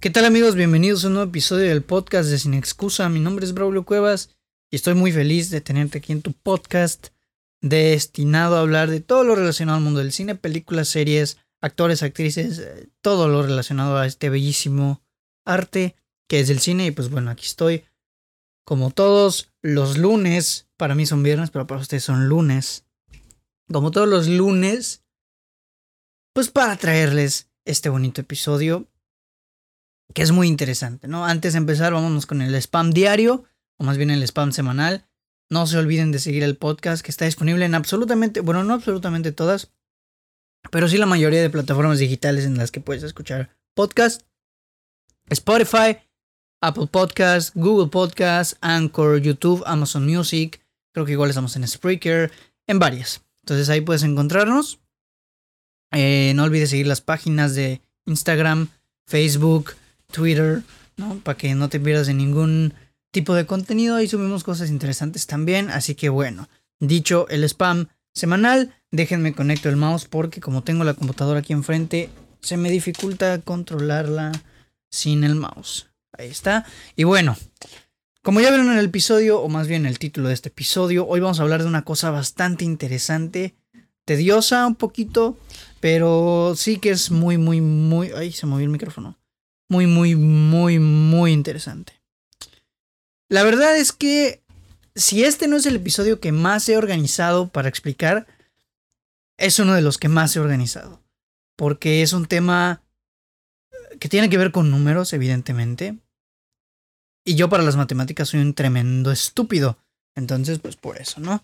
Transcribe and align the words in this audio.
¿Qué 0.00 0.10
tal 0.10 0.26
amigos? 0.26 0.54
Bienvenidos 0.54 1.02
a 1.02 1.08
un 1.08 1.14
nuevo 1.14 1.28
episodio 1.28 1.68
del 1.68 1.82
podcast 1.82 2.30
de 2.30 2.38
Sin 2.38 2.54
Excusa. 2.54 3.08
Mi 3.08 3.18
nombre 3.18 3.44
es 3.44 3.52
Braulio 3.52 3.84
Cuevas 3.84 4.30
y 4.70 4.76
estoy 4.76 4.94
muy 4.94 5.10
feliz 5.10 5.50
de 5.50 5.60
tenerte 5.60 5.98
aquí 5.98 6.12
en 6.12 6.22
tu 6.22 6.34
podcast 6.34 7.08
destinado 7.60 8.54
a 8.54 8.60
hablar 8.60 8.90
de 8.90 9.00
todo 9.00 9.24
lo 9.24 9.34
relacionado 9.34 9.78
al 9.78 9.82
mundo 9.82 9.98
del 9.98 10.12
cine, 10.12 10.36
películas, 10.36 10.86
series, 10.86 11.38
actores, 11.60 12.04
actrices, 12.04 12.60
eh, 12.60 12.88
todo 13.00 13.26
lo 13.26 13.42
relacionado 13.42 13.96
a 13.96 14.06
este 14.06 14.30
bellísimo 14.30 15.02
arte 15.44 15.96
que 16.28 16.38
es 16.38 16.48
el 16.48 16.60
cine. 16.60 16.86
Y 16.86 16.90
pues 16.92 17.10
bueno, 17.10 17.32
aquí 17.32 17.46
estoy 17.46 17.82
como 18.64 18.92
todos 18.92 19.50
los 19.62 19.98
lunes. 19.98 20.68
Para 20.76 20.94
mí 20.94 21.06
son 21.06 21.24
viernes, 21.24 21.50
pero 21.50 21.66
para 21.66 21.80
ustedes 21.80 22.04
son 22.04 22.28
lunes. 22.28 22.84
Como 23.68 23.90
todos 23.90 24.06
los 24.06 24.28
lunes, 24.28 25.02
pues 26.32 26.52
para 26.52 26.76
traerles 26.76 27.50
este 27.64 27.88
bonito 27.88 28.20
episodio 28.20 28.86
que 30.14 30.22
es 30.22 30.32
muy 30.32 30.48
interesante, 30.48 31.08
¿no? 31.08 31.24
Antes 31.24 31.52
de 31.52 31.58
empezar, 31.58 31.92
vámonos 31.92 32.26
con 32.26 32.42
el 32.42 32.54
spam 32.54 32.90
diario, 32.90 33.44
o 33.78 33.84
más 33.84 33.96
bien 33.96 34.10
el 34.10 34.22
spam 34.22 34.52
semanal. 34.52 35.06
No 35.50 35.66
se 35.66 35.78
olviden 35.78 36.12
de 36.12 36.18
seguir 36.18 36.42
el 36.42 36.56
podcast 36.56 37.02
que 37.02 37.10
está 37.10 37.24
disponible 37.24 37.64
en 37.64 37.74
absolutamente, 37.74 38.40
bueno, 38.40 38.64
no 38.64 38.74
absolutamente 38.74 39.32
todas, 39.32 39.72
pero 40.70 40.88
sí 40.88 40.98
la 40.98 41.06
mayoría 41.06 41.40
de 41.40 41.50
plataformas 41.50 41.98
digitales 41.98 42.44
en 42.44 42.56
las 42.56 42.70
que 42.70 42.80
puedes 42.80 43.02
escuchar 43.02 43.56
podcast. 43.74 44.22
Spotify, 45.30 45.98
Apple 46.60 46.86
Podcast, 46.86 47.54
Google 47.54 47.88
Podcast, 47.88 48.56
Anchor, 48.60 49.20
YouTube, 49.20 49.62
Amazon 49.66 50.06
Music. 50.06 50.60
Creo 50.92 51.06
que 51.06 51.12
igual 51.12 51.30
estamos 51.30 51.54
en 51.56 51.66
Spreaker, 51.66 52.32
en 52.66 52.78
varias. 52.78 53.22
Entonces 53.42 53.68
ahí 53.68 53.80
puedes 53.80 54.02
encontrarnos. 54.02 54.80
Eh, 55.92 56.32
no 56.34 56.44
olvides 56.44 56.70
seguir 56.70 56.86
las 56.86 57.00
páginas 57.00 57.54
de 57.54 57.80
Instagram, 58.06 58.68
Facebook, 59.06 59.74
Twitter, 60.12 60.62
¿no? 60.96 61.18
Para 61.20 61.38
que 61.38 61.54
no 61.54 61.68
te 61.68 61.80
pierdas 61.80 62.06
de 62.06 62.14
ningún 62.14 62.74
tipo 63.10 63.34
de 63.34 63.46
contenido. 63.46 63.96
Ahí 63.96 64.08
subimos 64.08 64.44
cosas 64.44 64.70
interesantes 64.70 65.26
también. 65.26 65.70
Así 65.70 65.94
que 65.94 66.08
bueno, 66.08 66.48
dicho 66.80 67.28
el 67.28 67.44
spam 67.44 67.88
semanal, 68.14 68.74
déjenme 68.90 69.34
conecto 69.34 69.68
el 69.68 69.76
mouse 69.76 70.06
porque 70.06 70.40
como 70.40 70.62
tengo 70.62 70.84
la 70.84 70.94
computadora 70.94 71.40
aquí 71.40 71.52
enfrente, 71.52 72.10
se 72.40 72.56
me 72.56 72.70
dificulta 72.70 73.40
controlarla 73.40 74.32
sin 74.90 75.24
el 75.24 75.34
mouse. 75.34 75.88
Ahí 76.16 76.28
está. 76.28 76.64
Y 76.96 77.04
bueno, 77.04 77.36
como 78.22 78.40
ya 78.40 78.48
vieron 78.48 78.70
en 78.70 78.78
el 78.78 78.86
episodio, 78.86 79.40
o 79.40 79.48
más 79.48 79.68
bien 79.68 79.86
el 79.86 79.98
título 79.98 80.28
de 80.28 80.34
este 80.34 80.48
episodio, 80.48 81.06
hoy 81.06 81.20
vamos 81.20 81.38
a 81.38 81.42
hablar 81.42 81.62
de 81.62 81.68
una 81.68 81.84
cosa 81.84 82.10
bastante 82.10 82.64
interesante, 82.64 83.54
tediosa 84.04 84.66
un 84.66 84.74
poquito, 84.74 85.38
pero 85.80 86.54
sí 86.56 86.78
que 86.78 86.90
es 86.90 87.10
muy, 87.10 87.38
muy, 87.38 87.60
muy... 87.60 88.10
Ay, 88.16 88.32
se 88.32 88.46
movió 88.46 88.64
el 88.64 88.72
micrófono 88.72 89.16
muy, 89.68 89.86
muy, 89.86 90.16
muy, 90.16 90.78
muy 90.78 91.32
interesante. 91.32 91.92
La 93.28 93.42
verdad 93.42 93.76
es 93.76 93.92
que 93.92 94.42
si 94.94 95.24
este 95.24 95.48
no 95.48 95.56
es 95.56 95.66
el 95.66 95.76
episodio 95.76 96.20
que 96.20 96.32
más 96.32 96.68
he 96.68 96.76
organizado 96.76 97.48
para 97.48 97.68
explicar, 97.68 98.26
es 99.38 99.58
uno 99.58 99.74
de 99.74 99.82
los 99.82 99.98
que 99.98 100.08
más 100.08 100.34
he 100.34 100.40
organizado. 100.40 101.02
Porque 101.56 102.02
es 102.02 102.12
un 102.12 102.26
tema 102.26 102.82
que 104.00 104.08
tiene 104.08 104.30
que 104.30 104.38
ver 104.38 104.52
con 104.52 104.70
números, 104.70 105.12
evidentemente. 105.12 105.98
Y 107.24 107.34
yo 107.34 107.48
para 107.48 107.62
las 107.62 107.76
matemáticas 107.76 108.30
soy 108.30 108.40
un 108.40 108.54
tremendo 108.54 109.12
estúpido. 109.12 109.78
Entonces, 110.14 110.58
pues 110.58 110.76
por 110.76 110.98
eso, 110.98 111.20
¿no? 111.20 111.42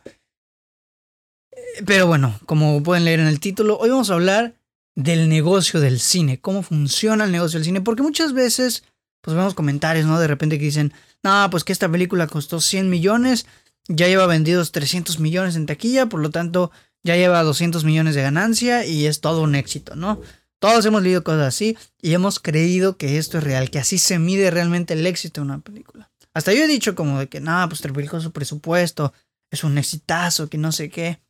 Pero 1.86 2.06
bueno, 2.06 2.40
como 2.46 2.82
pueden 2.82 3.04
leer 3.04 3.20
en 3.20 3.26
el 3.26 3.40
título, 3.40 3.78
hoy 3.78 3.90
vamos 3.90 4.10
a 4.10 4.14
hablar 4.14 4.54
del 4.94 5.28
negocio 5.28 5.80
del 5.80 6.00
cine, 6.00 6.40
cómo 6.40 6.62
funciona 6.62 7.24
el 7.24 7.32
negocio 7.32 7.58
del 7.58 7.64
cine, 7.64 7.80
porque 7.80 8.02
muchas 8.02 8.32
veces 8.32 8.84
pues 9.20 9.36
vemos 9.36 9.54
comentarios, 9.54 10.06
¿no? 10.06 10.20
De 10.20 10.26
repente 10.26 10.58
que 10.58 10.66
dicen, 10.66 10.92
no, 11.22 11.48
pues 11.50 11.64
que 11.64 11.72
esta 11.72 11.88
película 11.88 12.26
costó 12.26 12.60
100 12.60 12.90
millones, 12.90 13.46
ya 13.88 14.06
lleva 14.06 14.26
vendidos 14.26 14.70
300 14.70 15.18
millones 15.18 15.56
en 15.56 15.66
taquilla, 15.66 16.06
por 16.06 16.20
lo 16.20 16.30
tanto 16.30 16.70
ya 17.02 17.16
lleva 17.16 17.42
200 17.42 17.84
millones 17.84 18.14
de 18.14 18.22
ganancia 18.22 18.84
y 18.84 19.06
es 19.06 19.20
todo 19.20 19.42
un 19.42 19.54
éxito, 19.54 19.96
¿no? 19.96 20.20
Todos 20.58 20.84
hemos 20.86 21.02
leído 21.02 21.24
cosas 21.24 21.48
así 21.48 21.76
y 22.00 22.14
hemos 22.14 22.38
creído 22.38 22.96
que 22.96 23.18
esto 23.18 23.38
es 23.38 23.44
real, 23.44 23.70
que 23.70 23.78
así 23.78 23.98
se 23.98 24.18
mide 24.18 24.50
realmente 24.50 24.94
el 24.94 25.06
éxito 25.06 25.40
de 25.40 25.46
una 25.46 25.60
película. 25.60 26.10
Hasta 26.34 26.52
yo 26.52 26.64
he 26.64 26.66
dicho 26.66 26.94
como 26.94 27.18
de 27.18 27.28
que, 27.28 27.40
no, 27.40 27.66
pues 27.68 27.80
triplicó 27.80 28.20
su 28.20 28.32
presupuesto, 28.32 29.12
es 29.50 29.64
un 29.64 29.78
exitazo, 29.78 30.48
que 30.48 30.58
no 30.58 30.72
sé 30.72 30.90
qué. 30.90 31.20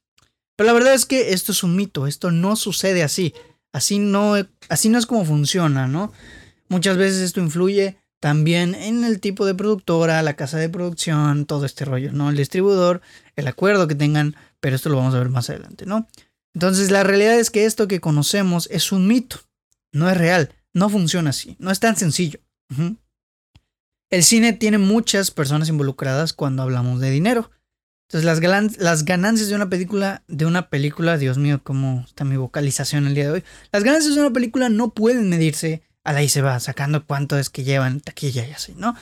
Pero 0.56 0.66
la 0.68 0.72
verdad 0.72 0.94
es 0.94 1.04
que 1.04 1.32
esto 1.32 1.52
es 1.52 1.62
un 1.62 1.76
mito, 1.76 2.06
esto 2.06 2.30
no 2.30 2.56
sucede 2.56 3.02
así. 3.02 3.34
Así 3.74 3.98
no, 3.98 4.34
así 4.68 4.88
no 4.88 4.98
es 4.98 5.04
como 5.04 5.24
funciona, 5.24 5.88
¿no? 5.88 6.12
Muchas 6.68 6.96
veces 6.96 7.22
esto 7.22 7.40
influye 7.40 7.98
también 8.20 8.76
en 8.76 9.02
el 9.02 9.18
tipo 9.18 9.44
de 9.44 9.56
productora, 9.56 10.22
la 10.22 10.36
casa 10.36 10.58
de 10.58 10.68
producción, 10.68 11.44
todo 11.44 11.66
este 11.66 11.84
rollo, 11.84 12.12
¿no? 12.12 12.30
El 12.30 12.36
distribuidor, 12.36 13.02
el 13.34 13.48
acuerdo 13.48 13.88
que 13.88 13.96
tengan, 13.96 14.36
pero 14.60 14.76
esto 14.76 14.90
lo 14.90 14.98
vamos 14.98 15.12
a 15.16 15.18
ver 15.18 15.28
más 15.28 15.50
adelante, 15.50 15.86
¿no? 15.86 16.06
Entonces 16.54 16.92
la 16.92 17.02
realidad 17.02 17.36
es 17.36 17.50
que 17.50 17.64
esto 17.64 17.88
que 17.88 18.00
conocemos 18.00 18.68
es 18.70 18.92
un 18.92 19.08
mito, 19.08 19.40
no 19.90 20.08
es 20.08 20.16
real, 20.16 20.54
no 20.72 20.88
funciona 20.88 21.30
así, 21.30 21.56
no 21.58 21.72
es 21.72 21.80
tan 21.80 21.96
sencillo. 21.96 22.38
El 24.08 24.22
cine 24.22 24.52
tiene 24.52 24.78
muchas 24.78 25.32
personas 25.32 25.68
involucradas 25.68 26.32
cuando 26.32 26.62
hablamos 26.62 27.00
de 27.00 27.10
dinero. 27.10 27.50
Entonces, 28.14 28.78
las, 28.78 29.04
ganancias 29.04 29.48
de 29.48 29.56
una 29.56 29.68
película, 29.68 30.22
de 30.28 30.46
una 30.46 30.70
película, 30.70 31.18
Dios 31.18 31.36
mío, 31.36 31.60
cómo 31.64 32.04
está 32.06 32.24
mi 32.24 32.36
vocalización 32.36 33.08
el 33.08 33.14
día 33.16 33.24
de 33.24 33.30
hoy. 33.32 33.44
Las 33.72 33.82
ganancias 33.82 34.14
de 34.14 34.20
una 34.20 34.32
película 34.32 34.68
no 34.68 34.94
pueden 34.94 35.28
medirse 35.28 35.82
a 36.04 36.12
la 36.12 36.22
y 36.22 36.28
se 36.28 36.40
va, 36.40 36.60
sacando 36.60 37.04
cuánto 37.04 37.36
es 37.36 37.50
que 37.50 37.64
llevan 37.64 38.00
taquilla 38.00 38.46
y 38.46 38.52
así, 38.52 38.72
¿no? 38.76 38.94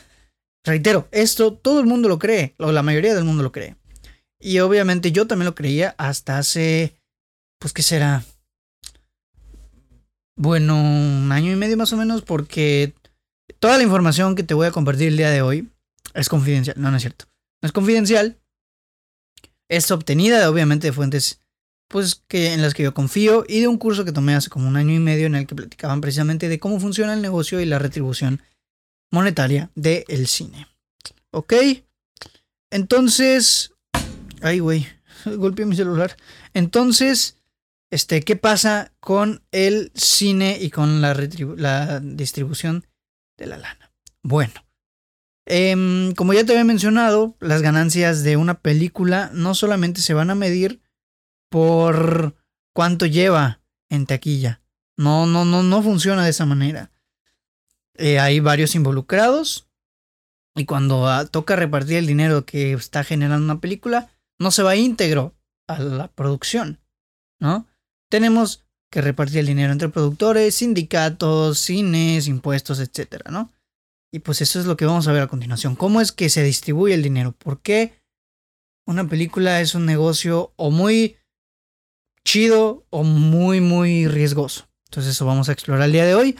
Reitero, 0.65 1.09
esto 1.11 1.53
todo 1.53 1.81
el 1.81 1.87
mundo 1.87 2.09
lo 2.09 2.19
cree, 2.19 2.55
o 2.57 2.73
la 2.73 2.83
mayoría 2.83 3.15
del 3.15 3.25
mundo 3.25 3.43
lo 3.43 3.53
cree. 3.53 3.77
Y 4.41 4.61
obviamente 4.61 5.13
yo 5.13 5.27
también 5.27 5.45
lo 5.45 5.55
creía 5.55 5.95
hasta 5.99 6.39
hace, 6.39 6.97
pues, 7.59 7.75
¿qué 7.75 7.83
será? 7.83 8.25
Bueno, 10.37 10.77
un 10.77 11.31
año 11.33 11.53
y 11.53 11.57
medio 11.57 11.77
más 11.77 11.93
o 11.93 11.99
menos, 11.99 12.23
porque 12.23 12.95
toda 13.59 13.77
la 13.77 13.83
información 13.83 14.37
que 14.37 14.43
te 14.43 14.55
voy 14.55 14.69
a 14.69 14.73
compartir 14.73 15.09
el 15.09 15.19
día 15.19 15.29
de 15.29 15.43
hoy 15.43 15.69
es 16.15 16.31
confidencial. 16.31 16.77
No, 16.81 16.91
no 16.91 16.97
es 16.97 17.03
cierto. 17.03 17.27
No 17.61 17.67
es 17.67 17.73
confidencial, 17.73 18.39
es 19.69 19.91
obtenida 19.91 20.49
obviamente 20.51 20.89
de 20.89 20.93
fuentes 20.93 21.41
pues 21.93 22.23
que 22.27 22.55
en 22.55 22.63
las 22.63 22.75
que 22.75 22.83
yo 22.83 22.95
confío 22.95 23.45
y 23.47 23.61
de 23.61 23.69
un 23.69 23.77
curso 23.77 24.05
que 24.05 24.13
tomé 24.13 24.35
hace 24.35 24.49
como 24.49 24.67
un 24.67 24.77
año 24.77 24.95
y 24.95 24.99
medio 24.99 25.27
en 25.27 25.35
el 25.35 25.47
que 25.47 25.55
platicaban 25.55 26.01
precisamente 26.01 26.49
de 26.49 26.59
cómo 26.59 26.81
funciona 26.81 27.13
el 27.13 27.21
negocio 27.21 27.61
y 27.61 27.67
la 27.67 27.79
retribución 27.79 28.43
monetaria 29.13 29.71
del 29.75 30.27
cine. 30.27 30.67
¿Ok? 31.31 31.53
Entonces... 32.71 33.75
Ay, 34.41 34.61
güey. 34.61 34.89
Golpeé 35.27 35.67
mi 35.67 35.77
celular. 35.77 36.17
Entonces, 36.55 37.37
este, 37.91 38.23
¿qué 38.23 38.37
pasa 38.37 38.93
con 38.99 39.43
el 39.53 39.93
cine 39.95 40.57
y 40.59 40.71
con 40.71 41.03
la 41.03 41.13
distribución 42.01 42.87
de 43.37 43.47
la 43.47 43.59
lana? 43.59 43.93
Bueno, 44.23 44.65
Em, 45.47 46.13
como 46.15 46.33
ya 46.33 46.45
te 46.45 46.53
había 46.53 46.65
mencionado, 46.65 47.37
las 47.41 47.63
ganancias 47.63 48.23
de 48.23 48.37
una 48.37 48.61
película 48.61 49.31
no 49.35 49.55
solamente 49.55 50.01
se 50.01 50.15
van 50.15 50.31
a 50.31 50.35
medir 50.35 50.81
por 51.51 52.37
cuánto 52.73 53.07
lleva 53.07 53.61
en 53.91 54.07
taquilla. 54.07 54.61
No, 54.97 55.27
no, 55.27 55.45
no, 55.45 55.63
no 55.63 55.83
funciona 55.83 56.25
de 56.25 56.31
esa 56.31 56.47
manera. 56.47 56.93
Eh, 57.95 58.19
hay 58.19 58.41
varios 58.41 58.75
involucrados. 58.75 59.69
Y 60.55 60.65
cuando 60.67 61.09
ah, 61.09 61.27
toca 61.27 61.57
repartir 61.57 61.97
el 61.97 62.07
dinero 62.07 62.45
que 62.45 62.73
está 62.73 63.05
generando 63.05 63.45
una 63.45 63.61
película, 63.61 64.11
no 64.39 64.51
se 64.51 64.63
va 64.63 64.77
íntegro 64.77 65.35
a 65.67 65.79
la 65.79 66.09
producción. 66.09 66.79
¿No? 67.41 67.67
Tenemos 68.11 68.65
que 68.91 69.01
repartir 69.01 69.39
el 69.39 69.47
dinero 69.47 69.73
entre 69.73 69.89
productores, 69.89 70.55
sindicatos, 70.55 71.59
cines, 71.59 72.29
impuestos, 72.29 72.79
etcétera, 72.79 73.31
¿no? 73.31 73.51
Y 74.13 74.19
pues 74.19 74.43
eso 74.43 74.61
es 74.61 74.67
lo 74.67 74.77
que 74.77 74.85
vamos 74.85 75.09
a 75.09 75.13
ver 75.13 75.23
a 75.23 75.27
continuación. 75.27 75.75
¿Cómo 75.75 76.01
es 76.01 76.13
que 76.13 76.29
se 76.29 76.43
distribuye 76.43 76.95
el 76.95 77.03
dinero? 77.03 77.33
¿Por 77.33 77.61
qué 77.63 78.03
una 78.87 79.09
película 79.09 79.61
es 79.61 79.75
un 79.75 79.87
negocio 79.87 80.53
o 80.57 80.71
muy 80.71 81.17
chido 82.25 82.87
o 82.91 83.05
muy, 83.05 83.61
muy 83.63 84.07
riesgoso? 84.07 84.69
Entonces 84.91 85.13
eso 85.13 85.25
vamos 85.25 85.49
a 85.49 85.53
explorar 85.53 85.87
el 85.87 85.93
día 85.93 86.05
de 86.05 86.15
hoy. 86.15 86.39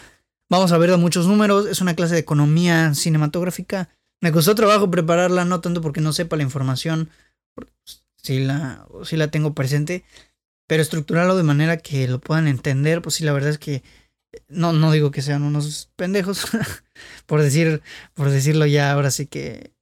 Vamos 0.51 0.71
a 0.73 0.79
ver 0.79 0.95
muchos 0.99 1.27
números. 1.27 1.67
Es 1.67 1.81
una 1.81 1.97
clase 1.97 2.15
de 2.15 2.21
economía 2.21 2.93
cinematográfica. 2.95 3.89
Me 4.21 4.33
costó 4.33 4.55
trabajo 4.55 4.91
prepararla, 4.91 5.47
no 5.47 5.63
tanto 5.63 5.81
porque 5.81 6.03
no 6.03 6.13
sepa 6.13 6.37
la 6.37 6.43
información, 6.43 7.09
si 8.23 8.39
la, 8.39 8.87
si 9.05 9.17
la 9.17 9.31
tengo 9.31 9.55
presente, 9.55 10.05
pero 10.69 10.83
estructurarlo 10.83 11.37
de 11.37 11.43
manera 11.43 11.79
que 11.79 12.07
lo 12.07 12.21
puedan 12.21 12.47
entender, 12.47 13.03
pues 13.03 13.17
sí, 13.17 13.25
la 13.25 13.33
verdad 13.33 13.51
es 13.51 13.59
que 13.59 13.83
no, 14.49 14.73
no 14.73 14.93
digo 14.93 15.11
que 15.11 15.23
sean 15.23 15.43
unos 15.43 15.91
pendejos, 15.97 16.47
por 17.27 17.43
decir, 17.43 17.83
por 18.15 18.31
decirlo 18.31 18.67
ya 18.67 18.93
ahora 18.93 19.11
sí 19.11 19.27
que 19.27 19.73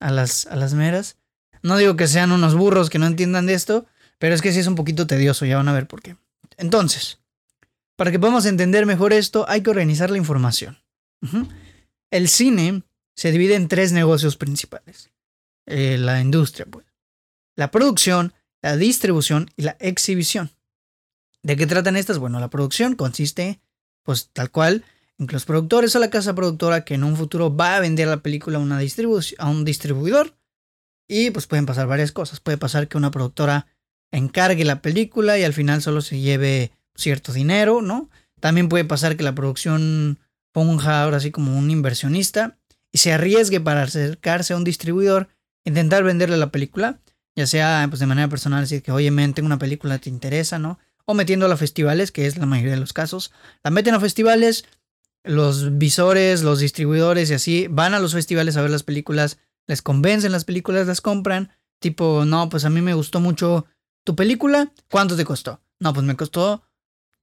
a 0.00 0.10
las, 0.10 0.46
a 0.46 0.56
las 0.56 0.74
meras. 0.74 1.16
No 1.62 1.76
digo 1.76 1.96
que 1.96 2.08
sean 2.08 2.32
unos 2.32 2.54
burros 2.54 2.90
que 2.90 2.98
no 2.98 3.06
entiendan 3.06 3.46
de 3.46 3.54
esto, 3.54 3.86
pero 4.18 4.34
es 4.34 4.42
que 4.42 4.52
sí 4.52 4.60
es 4.60 4.66
un 4.66 4.74
poquito 4.74 5.06
tedioso, 5.06 5.46
ya 5.46 5.56
van 5.56 5.68
a 5.68 5.72
ver 5.72 5.86
por 5.86 6.02
qué. 6.02 6.16
Entonces, 6.56 7.18
para 7.96 8.10
que 8.10 8.18
podamos 8.18 8.46
entender 8.46 8.84
mejor 8.86 9.12
esto, 9.12 9.44
hay 9.48 9.62
que 9.62 9.70
organizar 9.70 10.10
la 10.10 10.18
información. 10.18 10.78
El 12.10 12.28
cine 12.28 12.82
se 13.14 13.30
divide 13.30 13.54
en 13.54 13.68
tres 13.68 13.92
negocios 13.92 14.36
principales. 14.36 15.10
Eh, 15.66 15.98
la 15.98 16.20
industria, 16.20 16.66
pues. 16.66 16.86
La 17.54 17.70
producción, 17.70 18.32
la 18.60 18.76
distribución 18.76 19.50
y 19.56 19.62
la 19.62 19.76
exhibición. 19.78 20.50
¿De 21.42 21.56
qué 21.56 21.66
tratan 21.66 21.96
estas? 21.96 22.18
Bueno, 22.18 22.38
la 22.40 22.50
producción 22.50 22.94
consiste, 22.94 23.60
pues 24.04 24.30
tal 24.32 24.50
cual, 24.50 24.84
en 25.18 25.26
que 25.26 25.34
los 25.34 25.44
productores 25.44 25.94
o 25.96 25.98
la 25.98 26.10
casa 26.10 26.34
productora 26.34 26.84
que 26.84 26.94
en 26.94 27.04
un 27.04 27.16
futuro 27.16 27.54
va 27.54 27.76
a 27.76 27.80
vender 27.80 28.08
la 28.08 28.22
película 28.22 28.58
a, 28.58 28.60
una 28.60 28.78
a 28.78 29.48
un 29.48 29.64
distribuidor. 29.64 30.36
Y 31.08 31.30
pues 31.30 31.46
pueden 31.46 31.66
pasar 31.66 31.86
varias 31.86 32.12
cosas. 32.12 32.40
Puede 32.40 32.58
pasar 32.58 32.88
que 32.88 32.96
una 32.96 33.10
productora 33.10 33.66
encargue 34.12 34.64
la 34.64 34.82
película 34.82 35.38
y 35.38 35.44
al 35.44 35.52
final 35.52 35.82
solo 35.82 36.00
se 36.00 36.20
lleve 36.20 36.72
cierto 36.94 37.32
dinero, 37.32 37.82
¿no? 37.82 38.08
También 38.40 38.68
puede 38.68 38.84
pasar 38.84 39.16
que 39.16 39.24
la 39.24 39.34
producción 39.34 40.18
ponga 40.52 41.02
ahora 41.02 41.16
así 41.16 41.30
como 41.30 41.56
un 41.58 41.70
inversionista 41.70 42.58
y 42.92 42.98
se 42.98 43.12
arriesgue 43.12 43.60
para 43.60 43.82
acercarse 43.82 44.52
a 44.52 44.56
un 44.56 44.64
distribuidor, 44.64 45.28
intentar 45.64 46.04
venderle 46.04 46.36
la 46.36 46.50
película, 46.50 47.00
ya 47.34 47.46
sea 47.46 47.86
pues 47.88 48.00
de 48.00 48.06
manera 48.06 48.28
personal, 48.28 48.62
decir 48.62 48.82
que, 48.82 48.92
oye, 48.92 49.10
men, 49.10 49.32
tengo 49.32 49.46
una 49.46 49.58
película, 49.58 49.98
¿te 49.98 50.10
interesa, 50.10 50.58
no? 50.58 50.78
O 51.04 51.14
metiéndola 51.14 51.54
a 51.54 51.58
festivales, 51.58 52.12
que 52.12 52.26
es 52.26 52.36
la 52.38 52.46
mayoría 52.46 52.72
de 52.72 52.80
los 52.80 52.92
casos. 52.92 53.32
La 53.62 53.70
meten 53.70 53.94
a 53.94 54.00
festivales, 54.00 54.64
los 55.24 55.78
visores, 55.78 56.42
los 56.42 56.60
distribuidores 56.60 57.30
y 57.30 57.34
así 57.34 57.66
van 57.68 57.94
a 57.94 58.00
los 58.00 58.12
festivales 58.12 58.56
a 58.56 58.62
ver 58.62 58.70
las 58.70 58.82
películas, 58.82 59.38
les 59.66 59.82
convencen 59.82 60.32
las 60.32 60.44
películas, 60.44 60.86
las 60.86 61.00
compran. 61.00 61.52
Tipo, 61.78 62.24
no, 62.24 62.48
pues 62.48 62.64
a 62.64 62.70
mí 62.70 62.80
me 62.80 62.94
gustó 62.94 63.20
mucho 63.20 63.66
tu 64.04 64.14
película, 64.16 64.72
¿cuánto 64.90 65.16
te 65.16 65.24
costó? 65.24 65.60
No, 65.80 65.92
pues 65.92 66.04
me 66.04 66.16
costó 66.16 66.62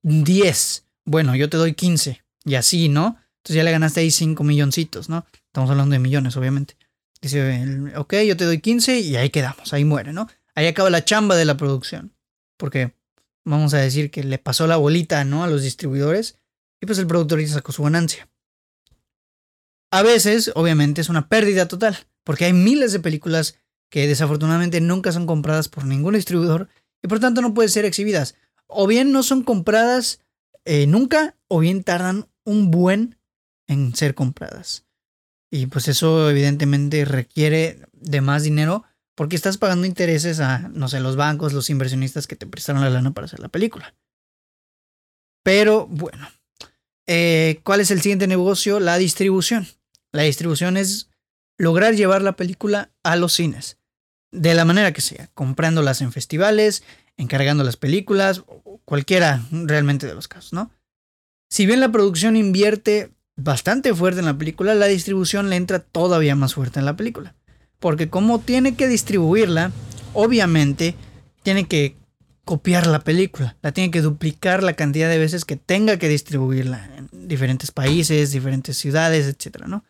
10. 0.04 0.86
Bueno, 1.06 1.36
yo 1.36 1.50
te 1.50 1.58
doy 1.58 1.74
15. 1.74 2.24
Y 2.46 2.56
así, 2.56 2.90
¿no? 2.90 3.18
Entonces 3.38 3.56
ya 3.56 3.64
le 3.64 3.72
ganaste 3.72 4.02
ahí 4.02 4.12
5 4.12 4.44
milloncitos, 4.44 5.10
¿no? 5.10 5.26
Estamos 5.48 5.70
hablando 5.70 5.94
de 5.94 6.00
millones, 6.00 6.36
obviamente. 6.38 6.78
Dice, 7.22 7.94
ok, 7.96 8.16
yo 8.26 8.38
te 8.38 8.46
doy 8.46 8.60
15 8.60 9.00
y 9.00 9.16
ahí 9.16 9.30
quedamos, 9.30 9.74
ahí 9.74 9.86
muere, 9.86 10.14
¿no? 10.14 10.28
Ahí 10.56 10.68
acaba 10.68 10.90
la 10.90 11.04
chamba 11.04 11.36
de 11.36 11.46
la 11.46 11.58
producción. 11.58 12.14
Porque 12.58 12.94
vamos 13.46 13.74
a 13.74 13.80
decir 13.80 14.12
que 14.12 14.24
le 14.24 14.38
pasó 14.38 14.68
la 14.68 14.78
bolita, 14.78 15.24
¿no? 15.26 15.44
A 15.44 15.48
los 15.48 15.64
distribuidores 15.64 16.40
y 16.82 16.86
pues 16.86 16.98
el 17.00 17.08
productor 17.08 17.42
ya 17.42 17.48
sacó 17.48 17.72
su 17.72 17.84
ganancia. 17.84 18.30
A 19.92 20.04
veces, 20.04 20.52
obviamente, 20.56 21.02
es 21.02 21.10
una 21.10 21.30
pérdida 21.30 21.68
total, 21.68 21.98
porque 22.24 22.46
hay 22.46 22.54
miles 22.54 22.92
de 22.92 23.00
películas 23.00 23.58
que 23.90 24.08
desafortunadamente 24.08 24.82
nunca 24.82 25.12
son 25.12 25.26
compradas 25.26 25.68
por 25.68 25.86
ningún 25.86 26.14
distribuidor 26.14 26.70
y 27.02 27.08
por 27.08 27.20
tanto 27.20 27.42
no 27.42 27.54
pueden 27.54 27.72
ser 27.72 27.86
exhibidas. 27.86 28.36
O 28.68 28.86
bien 28.86 29.12
no 29.12 29.24
son 29.24 29.44
compradas 29.44 30.22
eh, 30.66 30.86
nunca, 30.86 31.36
o 31.48 31.60
bien 31.60 31.84
tardan 31.84 32.28
un 32.44 32.70
buen 32.70 33.18
en 33.68 33.96
ser 33.96 34.14
compradas. 34.14 34.86
Y 35.52 35.66
pues 35.66 35.88
eso 35.88 36.30
evidentemente 36.30 37.04
requiere 37.06 37.80
de 37.94 38.22
más 38.22 38.44
dinero 38.44 38.84
porque 39.20 39.36
estás 39.36 39.58
pagando 39.58 39.86
intereses 39.86 40.40
a, 40.40 40.60
no 40.60 40.88
sé, 40.88 41.02
los 41.02 41.18
bancos, 41.18 41.52
los 41.52 41.70
inversionistas 41.70 42.26
que 42.26 42.38
te 42.38 42.48
prestaron 42.48 42.82
la 42.82 42.90
lana 42.90 43.12
para 43.12 43.26
hacer 43.26 43.42
la 43.42 43.50
película. 43.50 43.94
Pero 45.44 45.88
bueno, 45.88 46.30
eh, 47.06 47.60
¿cuál 47.66 47.82
es 47.82 47.92
el 47.92 48.00
siguiente 48.00 48.28
negocio? 48.28 48.80
La 48.80 48.98
distribución. 48.98 49.68
La 50.14 50.22
distribución 50.22 50.78
es 50.78 51.10
lograr 51.58 51.96
llevar 51.96 52.22
la 52.22 52.38
película 52.38 52.92
a 53.04 53.18
los 53.18 53.34
cines. 53.34 53.78
De 54.32 54.54
la 54.54 54.64
manera 54.64 54.94
que 54.94 55.02
sea, 55.02 55.28
comprándolas 55.34 56.00
en 56.00 56.14
festivales, 56.14 56.84
encargando 57.18 57.66
las 57.66 57.76
películas, 57.76 58.46
cualquiera 58.86 59.46
realmente 59.52 60.08
de 60.08 60.16
los 60.16 60.30
casos, 60.30 60.54
¿no? 60.54 60.72
Si 61.50 61.66
bien 61.66 61.82
la 61.82 61.92
producción 61.92 62.38
invierte 62.38 63.12
bastante 63.36 63.94
fuerte 63.94 64.22
en 64.22 64.28
la 64.28 64.38
película, 64.38 64.76
la 64.76 64.86
distribución 64.86 65.50
le 65.50 65.58
entra 65.58 65.80
todavía 65.80 66.38
más 66.38 66.54
fuerte 66.54 66.80
en 66.80 66.86
la 66.86 66.96
película. 66.96 67.36
Porque 67.80 68.10
como 68.10 68.40
tiene 68.40 68.76
que 68.76 68.88
distribuirla, 68.88 69.72
obviamente 70.14 70.96
tiene 71.44 71.68
que 71.68 71.96
copiar 72.46 72.88
la 72.88 73.00
película, 73.00 73.56
la 73.62 73.72
tiene 73.72 73.92
que 73.92 74.02
duplicar 74.02 74.64
la 74.64 74.74
cantidad 74.74 75.10
de 75.10 75.20
veces 75.20 75.46
que 75.46 75.56
tenga 75.56 75.98
que 75.98 76.10
distribuirla 76.10 76.90
en 76.98 77.28
diferentes 77.28 77.72
países, 77.72 78.32
diferentes 78.32 78.78
ciudades, 78.78 79.28
etc. 79.28 79.66
¿no? 79.68 79.86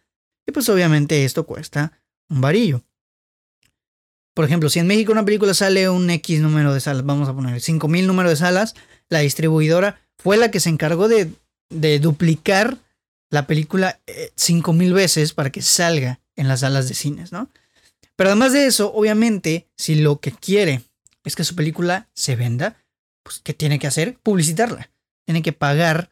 Y 0.46 0.52
pues 0.52 0.68
obviamente 0.70 1.24
esto 1.24 1.46
cuesta 1.46 1.94
un 2.30 2.42
varillo. 2.42 2.84
Por 4.34 4.46
ejemplo, 4.46 4.70
si 4.70 4.80
en 4.80 4.88
México 4.88 5.12
una 5.12 5.26
película 5.26 5.54
sale 5.54 5.90
un 5.90 6.10
X 6.10 6.42
número 6.42 6.74
de 6.74 6.80
salas, 6.80 7.06
vamos 7.06 7.28
a 7.30 7.34
poner 7.34 7.60
5000 7.60 8.08
número 8.08 8.30
de 8.30 8.36
salas, 8.36 8.76
la 9.10 9.20
distribuidora 9.20 10.00
fue 10.18 10.38
la 10.38 10.52
que 10.52 10.60
se 10.60 10.70
encargó 10.70 11.08
de, 11.08 11.32
de 11.70 12.00
duplicar 12.00 12.78
la 13.30 13.48
película 13.48 14.00
eh, 14.08 14.32
cinco 14.36 14.74
mil 14.74 14.94
veces 14.94 15.34
para 15.34 15.50
que 15.50 15.62
salga 15.62 16.20
en 16.36 16.48
las 16.48 16.62
salas 16.62 16.88
de 16.88 16.96
cines, 16.96 17.32
¿no? 17.32 17.50
Pero 18.20 18.32
además 18.32 18.52
de 18.52 18.66
eso, 18.66 18.92
obviamente, 18.94 19.70
si 19.78 19.96
lo 19.96 20.20
que 20.20 20.34
quiere 20.34 20.82
es 21.24 21.38
que 21.38 21.46
su 21.46 21.56
película 21.56 22.10
se 22.14 22.36
venda, 22.36 22.76
pues 23.24 23.40
¿qué 23.42 23.54
tiene 23.54 23.80
que 23.80 23.88
hacer? 23.88 24.20
Publicitarla. 24.22 24.92
Tiene 25.26 25.42
que 25.42 25.54
pagar 25.54 26.10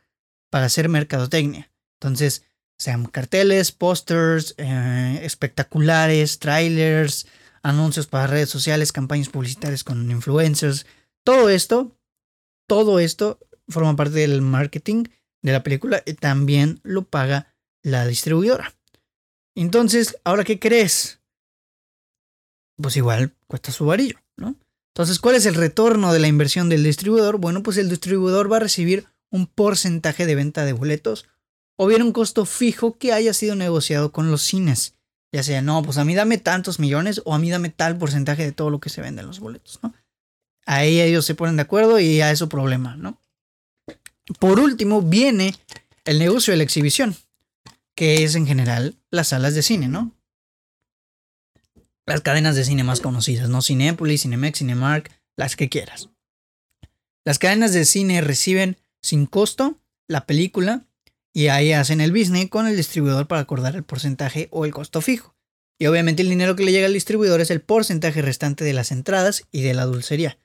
para 0.49 0.67
hacer 0.67 0.87
mercadotecnia. 0.87 1.69
Entonces, 1.99 2.45
sean 2.77 3.07
carteles, 3.07 3.73
pósters, 3.73 4.55
eh, 4.57 5.19
espectaculares, 5.21 6.39
trailers, 6.39 7.27
anuncios 7.61 8.07
para 8.07 8.27
redes 8.27 8.49
sociales, 8.49 8.93
campañas 8.93 9.27
publicitarias 9.27 9.83
con 9.83 10.09
influencers. 10.09 10.85
Todo 11.25 11.49
esto, 11.49 11.91
todo 12.69 13.01
esto 13.01 13.37
forma 13.67 13.97
parte 13.97 14.19
del 14.19 14.41
marketing 14.41 15.03
de 15.41 15.51
la 15.51 15.61
película 15.61 16.03
y 16.05 16.13
también 16.13 16.79
lo 16.83 17.03
paga 17.03 17.53
la 17.83 18.07
distribuidora. 18.07 18.73
Entonces, 19.55 20.15
¿ahora 20.23 20.45
qué 20.45 20.57
crees? 20.57 21.19
Pues 22.81 22.95
igual 22.97 23.33
cuesta 23.47 23.71
su 23.71 23.85
varillo, 23.85 24.17
¿no? 24.35 24.55
Entonces, 24.93 25.19
¿cuál 25.19 25.35
es 25.35 25.45
el 25.45 25.55
retorno 25.55 26.13
de 26.13 26.19
la 26.19 26.27
inversión 26.27 26.69
del 26.69 26.83
distribuidor? 26.83 27.37
Bueno, 27.37 27.61
pues 27.63 27.77
el 27.77 27.89
distribuidor 27.89 28.51
va 28.51 28.57
a 28.57 28.61
recibir 28.61 29.05
un 29.29 29.45
porcentaje 29.45 30.25
de 30.25 30.35
venta 30.35 30.65
de 30.65 30.73
boletos 30.73 31.27
o 31.75 31.87
bien 31.87 32.01
un 32.01 32.11
costo 32.11 32.45
fijo 32.45 32.97
que 32.97 33.13
haya 33.13 33.33
sido 33.33 33.55
negociado 33.55 34.11
con 34.11 34.31
los 34.31 34.41
cines. 34.41 34.95
Ya 35.31 35.43
sea, 35.43 35.61
no, 35.61 35.83
pues 35.83 35.97
a 35.97 36.05
mí 36.05 36.15
dame 36.15 36.37
tantos 36.37 36.79
millones 36.79 37.21
o 37.25 37.35
a 37.35 37.39
mí 37.39 37.49
dame 37.49 37.69
tal 37.69 37.97
porcentaje 37.97 38.43
de 38.43 38.51
todo 38.51 38.69
lo 38.69 38.79
que 38.79 38.89
se 38.89 39.01
vende 39.01 39.21
en 39.21 39.27
los 39.27 39.39
boletos, 39.39 39.79
¿no? 39.83 39.93
Ahí 40.65 40.99
ellos 40.99 41.25
se 41.25 41.35
ponen 41.35 41.55
de 41.55 41.61
acuerdo 41.61 41.99
y 41.99 42.21
a 42.21 42.31
eso 42.31 42.49
problema, 42.49 42.95
¿no? 42.95 43.21
Por 44.39 44.59
último, 44.59 45.01
viene 45.01 45.55
el 46.05 46.19
negocio 46.19 46.51
de 46.51 46.57
la 46.57 46.63
exhibición, 46.63 47.15
que 47.95 48.23
es 48.23 48.35
en 48.35 48.47
general 48.47 48.95
las 49.11 49.29
salas 49.29 49.53
de 49.53 49.63
cine, 49.63 49.87
¿no? 49.87 50.16
Las 52.07 52.21
cadenas 52.21 52.55
de 52.55 52.63
cine 52.63 52.83
más 52.83 53.01
conocidas, 53.01 53.49
¿no? 53.49 53.61
Cinépolis, 53.61 54.21
Cinemex, 54.21 54.59
Cinemark, 54.59 55.11
las 55.35 55.55
que 55.55 55.69
quieras. 55.69 56.09
Las 57.25 57.37
cadenas 57.37 57.73
de 57.73 57.85
cine 57.85 58.21
reciben 58.21 58.77
sin 59.01 59.25
costo 59.25 59.81
la 60.07 60.25
película 60.25 60.85
y 61.33 61.49
ahí 61.49 61.73
hacen 61.73 61.99
el 62.01 62.11
business 62.11 62.49
con 62.49 62.65
el 62.65 62.77
distribuidor 62.77 63.27
para 63.27 63.41
acordar 63.41 63.75
el 63.75 63.83
porcentaje 63.83 64.47
o 64.51 64.65
el 64.65 64.73
costo 64.73 65.01
fijo. 65.01 65.35
Y 65.79 65.87
obviamente 65.87 66.23
el 66.23 66.29
dinero 66.29 66.55
que 66.55 66.63
le 66.63 66.71
llega 66.71 66.87
al 66.87 66.93
distribuidor 66.93 67.41
es 67.41 67.51
el 67.51 67.61
porcentaje 67.61 68.21
restante 68.21 68.63
de 68.63 68.73
las 68.73 68.91
entradas 68.91 69.45
y 69.51 69.61
de 69.61 69.73
la 69.73 69.85
dulcería. 69.85 70.39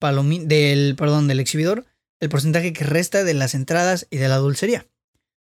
del, 0.00 0.96
perdón, 0.96 1.28
del 1.28 1.40
exhibidor 1.40 1.86
el 2.20 2.28
porcentaje 2.28 2.72
que 2.72 2.84
resta 2.84 3.24
de 3.24 3.34
las 3.34 3.54
entradas 3.54 4.06
y 4.10 4.18
de 4.18 4.28
la 4.28 4.36
dulcería. 4.36 4.86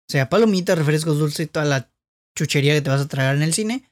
O 0.09 0.11
sea, 0.11 0.29
palomitas, 0.29 0.77
refrescos 0.77 1.19
dulces 1.19 1.49
toda 1.49 1.65
la 1.65 1.91
chuchería 2.35 2.73
que 2.73 2.81
te 2.81 2.89
vas 2.89 3.01
a 3.01 3.07
tragar 3.07 3.35
en 3.35 3.43
el 3.43 3.53
cine. 3.53 3.83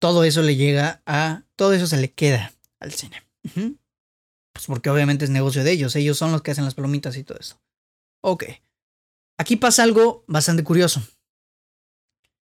Todo 0.00 0.24
eso 0.24 0.42
le 0.42 0.56
llega 0.56 1.02
a. 1.06 1.44
Todo 1.54 1.74
eso 1.74 1.86
se 1.86 1.98
le 1.98 2.10
queda 2.10 2.52
al 2.80 2.92
cine. 2.92 3.22
Pues 4.52 4.66
porque 4.66 4.90
obviamente 4.90 5.24
es 5.24 5.30
negocio 5.30 5.62
de 5.62 5.70
ellos. 5.70 5.94
Ellos 5.94 6.18
son 6.18 6.32
los 6.32 6.42
que 6.42 6.50
hacen 6.50 6.64
las 6.64 6.74
palomitas 6.74 7.16
y 7.16 7.22
todo 7.22 7.38
eso. 7.38 7.60
Ok. 8.22 8.44
Aquí 9.38 9.56
pasa 9.56 9.82
algo 9.82 10.24
bastante 10.26 10.64
curioso. 10.64 11.02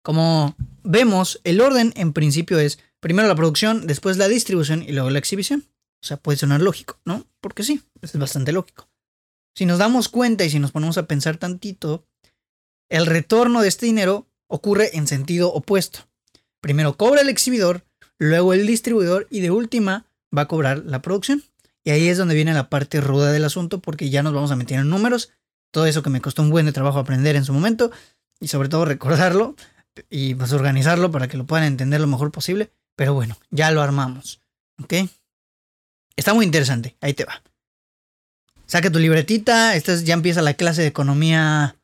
Como 0.03 0.55
vemos, 0.83 1.39
el 1.43 1.61
orden 1.61 1.93
en 1.95 2.11
principio 2.11 2.59
es 2.59 2.79
primero 2.99 3.27
la 3.27 3.35
producción, 3.35 3.87
después 3.87 4.17
la 4.17 4.27
distribución 4.27 4.83
y 4.83 4.91
luego 4.91 5.09
la 5.09 5.19
exhibición. 5.19 5.65
O 6.01 6.05
sea, 6.05 6.17
puede 6.17 6.37
sonar 6.37 6.61
lógico, 6.61 6.99
¿no? 7.05 7.25
Porque 7.39 7.63
sí, 7.63 7.81
es 8.01 8.17
bastante 8.17 8.51
lógico. 8.51 8.89
Si 9.55 9.65
nos 9.65 9.77
damos 9.77 10.09
cuenta 10.09 10.43
y 10.43 10.49
si 10.49 10.59
nos 10.59 10.71
ponemos 10.71 10.97
a 10.97 11.07
pensar 11.07 11.37
tantito, 11.37 12.05
el 12.89 13.05
retorno 13.05 13.61
de 13.61 13.69
este 13.69 13.85
dinero 13.85 14.27
ocurre 14.47 14.97
en 14.97 15.07
sentido 15.07 15.53
opuesto. 15.53 16.09
Primero 16.63 16.95
cobra 16.95 17.19
el 17.19 17.27
exhibidor, 17.27 17.83
luego 18.17 18.53
el 18.53 18.65
distribuidor 18.65 19.27
y 19.29 19.41
de 19.41 19.51
última 19.51 20.05
va 20.35 20.43
a 20.43 20.47
cobrar 20.47 20.85
la 20.85 21.01
producción. 21.01 21.43
Y 21.83 21.89
ahí 21.91 22.07
es 22.07 22.17
donde 22.17 22.35
viene 22.35 22.53
la 22.53 22.69
parte 22.69 23.01
ruda 23.01 23.33
del 23.33 23.43
asunto 23.43 23.81
porque 23.81 24.09
ya 24.09 24.23
nos 24.23 24.33
vamos 24.33 24.49
a 24.49 24.55
meter 24.55 24.79
en 24.79 24.89
números, 24.89 25.33
todo 25.71 25.87
eso 25.87 26.03
que 26.03 26.09
me 26.09 26.21
costó 26.21 26.41
un 26.41 26.51
buen 26.51 26.65
de 26.65 26.71
trabajo 26.71 26.99
aprender 26.99 27.35
en 27.35 27.43
su 27.43 27.51
momento 27.51 27.91
y 28.39 28.47
sobre 28.47 28.69
todo 28.69 28.85
recordarlo 28.85 29.57
y 30.09 30.35
pues 30.35 30.53
organizarlo 30.53 31.11
para 31.11 31.27
que 31.27 31.35
lo 31.35 31.45
puedan 31.45 31.65
entender 31.65 31.99
lo 31.99 32.07
mejor 32.07 32.31
posible. 32.31 32.71
Pero 32.95 33.13
bueno, 33.13 33.37
ya 33.51 33.69
lo 33.71 33.81
armamos. 33.81 34.39
¿Ok? 34.81 34.93
Está 36.15 36.33
muy 36.33 36.45
interesante, 36.45 36.95
ahí 37.01 37.13
te 37.13 37.25
va. 37.25 37.43
Saca 38.67 38.89
tu 38.89 38.99
libretita, 38.99 39.75
esta 39.75 39.97
ya 39.97 40.13
empieza 40.13 40.41
la 40.41 40.53
clase 40.53 40.83
de 40.83 40.87
economía 40.87 41.75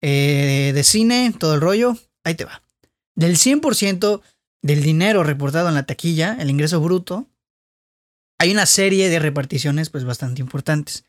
eh, 0.00 0.72
de 0.74 0.82
cine, 0.82 1.32
todo 1.38 1.54
el 1.54 1.60
rollo, 1.60 1.96
ahí 2.24 2.34
te 2.34 2.44
va. 2.44 2.62
Del 3.18 3.36
100% 3.36 4.22
del 4.62 4.82
dinero 4.82 5.24
reportado 5.24 5.68
en 5.68 5.74
la 5.74 5.86
taquilla, 5.86 6.36
el 6.38 6.50
ingreso 6.50 6.80
bruto, 6.80 7.26
hay 8.38 8.52
una 8.52 8.64
serie 8.64 9.08
de 9.08 9.18
reparticiones 9.18 9.90
pues 9.90 10.04
bastante 10.04 10.40
importantes. 10.40 11.04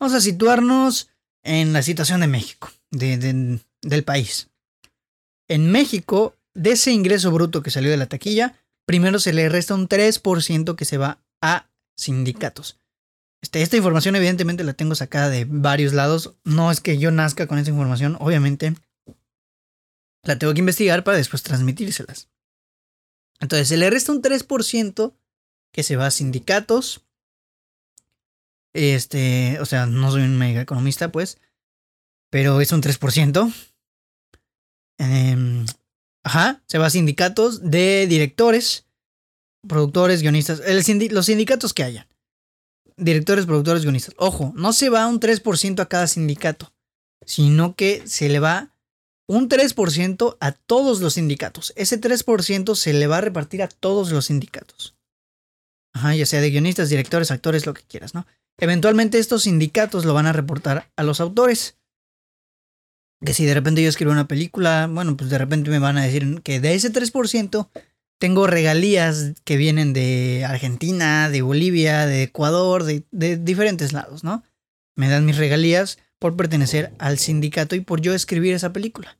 Vamos 0.00 0.14
a 0.14 0.22
situarnos 0.22 1.10
en 1.44 1.74
la 1.74 1.82
situación 1.82 2.22
de 2.22 2.28
México, 2.28 2.70
del 2.90 4.04
país. 4.06 4.48
En 5.46 5.70
México, 5.70 6.38
de 6.54 6.72
ese 6.72 6.90
ingreso 6.90 7.30
bruto 7.30 7.62
que 7.62 7.70
salió 7.70 7.90
de 7.90 7.98
la 7.98 8.06
taquilla, 8.06 8.58
primero 8.86 9.18
se 9.18 9.34
le 9.34 9.50
resta 9.50 9.74
un 9.74 9.90
3% 9.90 10.74
que 10.74 10.86
se 10.86 10.96
va 10.96 11.18
a 11.42 11.68
sindicatos. 11.98 12.78
Este, 13.42 13.60
esta 13.60 13.76
información 13.76 14.16
evidentemente 14.16 14.64
la 14.64 14.72
tengo 14.72 14.94
sacada 14.94 15.28
de 15.28 15.44
varios 15.44 15.92
lados. 15.92 16.34
No 16.44 16.70
es 16.70 16.80
que 16.80 16.96
yo 16.96 17.10
nazca 17.10 17.46
con 17.46 17.58
esa 17.58 17.70
información, 17.70 18.16
obviamente. 18.20 18.74
La 20.24 20.38
tengo 20.38 20.54
que 20.54 20.60
investigar 20.60 21.04
para 21.04 21.16
después 21.16 21.42
transmitírselas. 21.42 22.28
Entonces 23.40 23.68
se 23.68 23.76
le 23.76 23.90
resta 23.90 24.12
un 24.12 24.22
3% 24.22 25.14
que 25.72 25.82
se 25.82 25.96
va 25.96 26.06
a 26.06 26.10
sindicatos. 26.10 27.04
Este, 28.72 29.58
o 29.60 29.66
sea, 29.66 29.86
no 29.86 30.10
soy 30.10 30.22
un 30.22 30.38
mega 30.38 30.62
economista, 30.62 31.10
pues. 31.10 31.38
Pero 32.30 32.60
es 32.60 32.72
un 32.72 32.82
3%. 32.82 33.52
Em, 34.98 35.66
ajá, 36.22 36.62
se 36.66 36.78
va 36.78 36.86
a 36.86 36.90
sindicatos 36.90 37.70
de 37.70 38.06
directores, 38.06 38.86
productores, 39.66 40.22
guionistas. 40.22 40.62
los 41.10 41.26
sindicatos 41.26 41.72
que 41.74 41.82
hayan 41.82 42.12
directores, 42.96 43.46
productores, 43.46 43.82
guionistas. 43.82 44.14
Ojo, 44.18 44.52
no 44.54 44.72
se 44.72 44.88
va 44.88 45.06
un 45.06 45.20
3% 45.20 45.80
a 45.80 45.86
cada 45.86 46.06
sindicato, 46.06 46.72
sino 47.24 47.74
que 47.74 48.06
se 48.06 48.28
le 48.28 48.40
va 48.40 48.71
un 49.28 49.48
3% 49.48 50.36
a 50.40 50.52
todos 50.52 51.00
los 51.00 51.14
sindicatos. 51.14 51.72
Ese 51.76 52.00
3% 52.00 52.74
se 52.74 52.92
le 52.92 53.06
va 53.06 53.18
a 53.18 53.22
repartir 53.22 53.62
a 53.62 53.68
todos 53.68 54.10
los 54.10 54.26
sindicatos. 54.26 54.96
Ajá, 55.94 56.14
ya 56.14 56.26
sea 56.26 56.40
de 56.40 56.50
guionistas, 56.50 56.88
directores, 56.88 57.30
actores, 57.30 57.66
lo 57.66 57.74
que 57.74 57.82
quieras, 57.82 58.14
¿no? 58.14 58.26
Eventualmente 58.58 59.18
estos 59.18 59.44
sindicatos 59.44 60.04
lo 60.04 60.14
van 60.14 60.26
a 60.26 60.32
reportar 60.32 60.90
a 60.96 61.02
los 61.02 61.20
autores. 61.20 61.76
Que 63.24 63.34
si 63.34 63.44
de 63.44 63.54
repente 63.54 63.82
yo 63.82 63.88
escribo 63.88 64.12
una 64.12 64.28
película, 64.28 64.88
bueno, 64.90 65.16
pues 65.16 65.30
de 65.30 65.38
repente 65.38 65.70
me 65.70 65.78
van 65.78 65.98
a 65.98 66.04
decir 66.04 66.42
que 66.42 66.60
de 66.60 66.74
ese 66.74 66.92
3% 66.92 67.68
tengo 68.18 68.46
regalías 68.46 69.34
que 69.44 69.56
vienen 69.56 69.92
de 69.92 70.44
Argentina, 70.46 71.28
de 71.28 71.42
Bolivia, 71.42 72.06
de 72.06 72.22
Ecuador, 72.22 72.84
de, 72.84 73.04
diferentes 73.36 73.92
lados, 73.92 74.22
¿no? 74.22 74.44
Me 74.94 75.08
dan 75.08 75.24
mis 75.24 75.36
regalías 75.36 75.98
por 76.22 76.36
pertenecer 76.36 76.94
al 77.00 77.18
sindicato 77.18 77.74
y 77.74 77.80
por 77.80 78.00
yo 78.00 78.14
escribir 78.14 78.54
esa 78.54 78.72
película. 78.72 79.18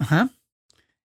Ajá. 0.00 0.30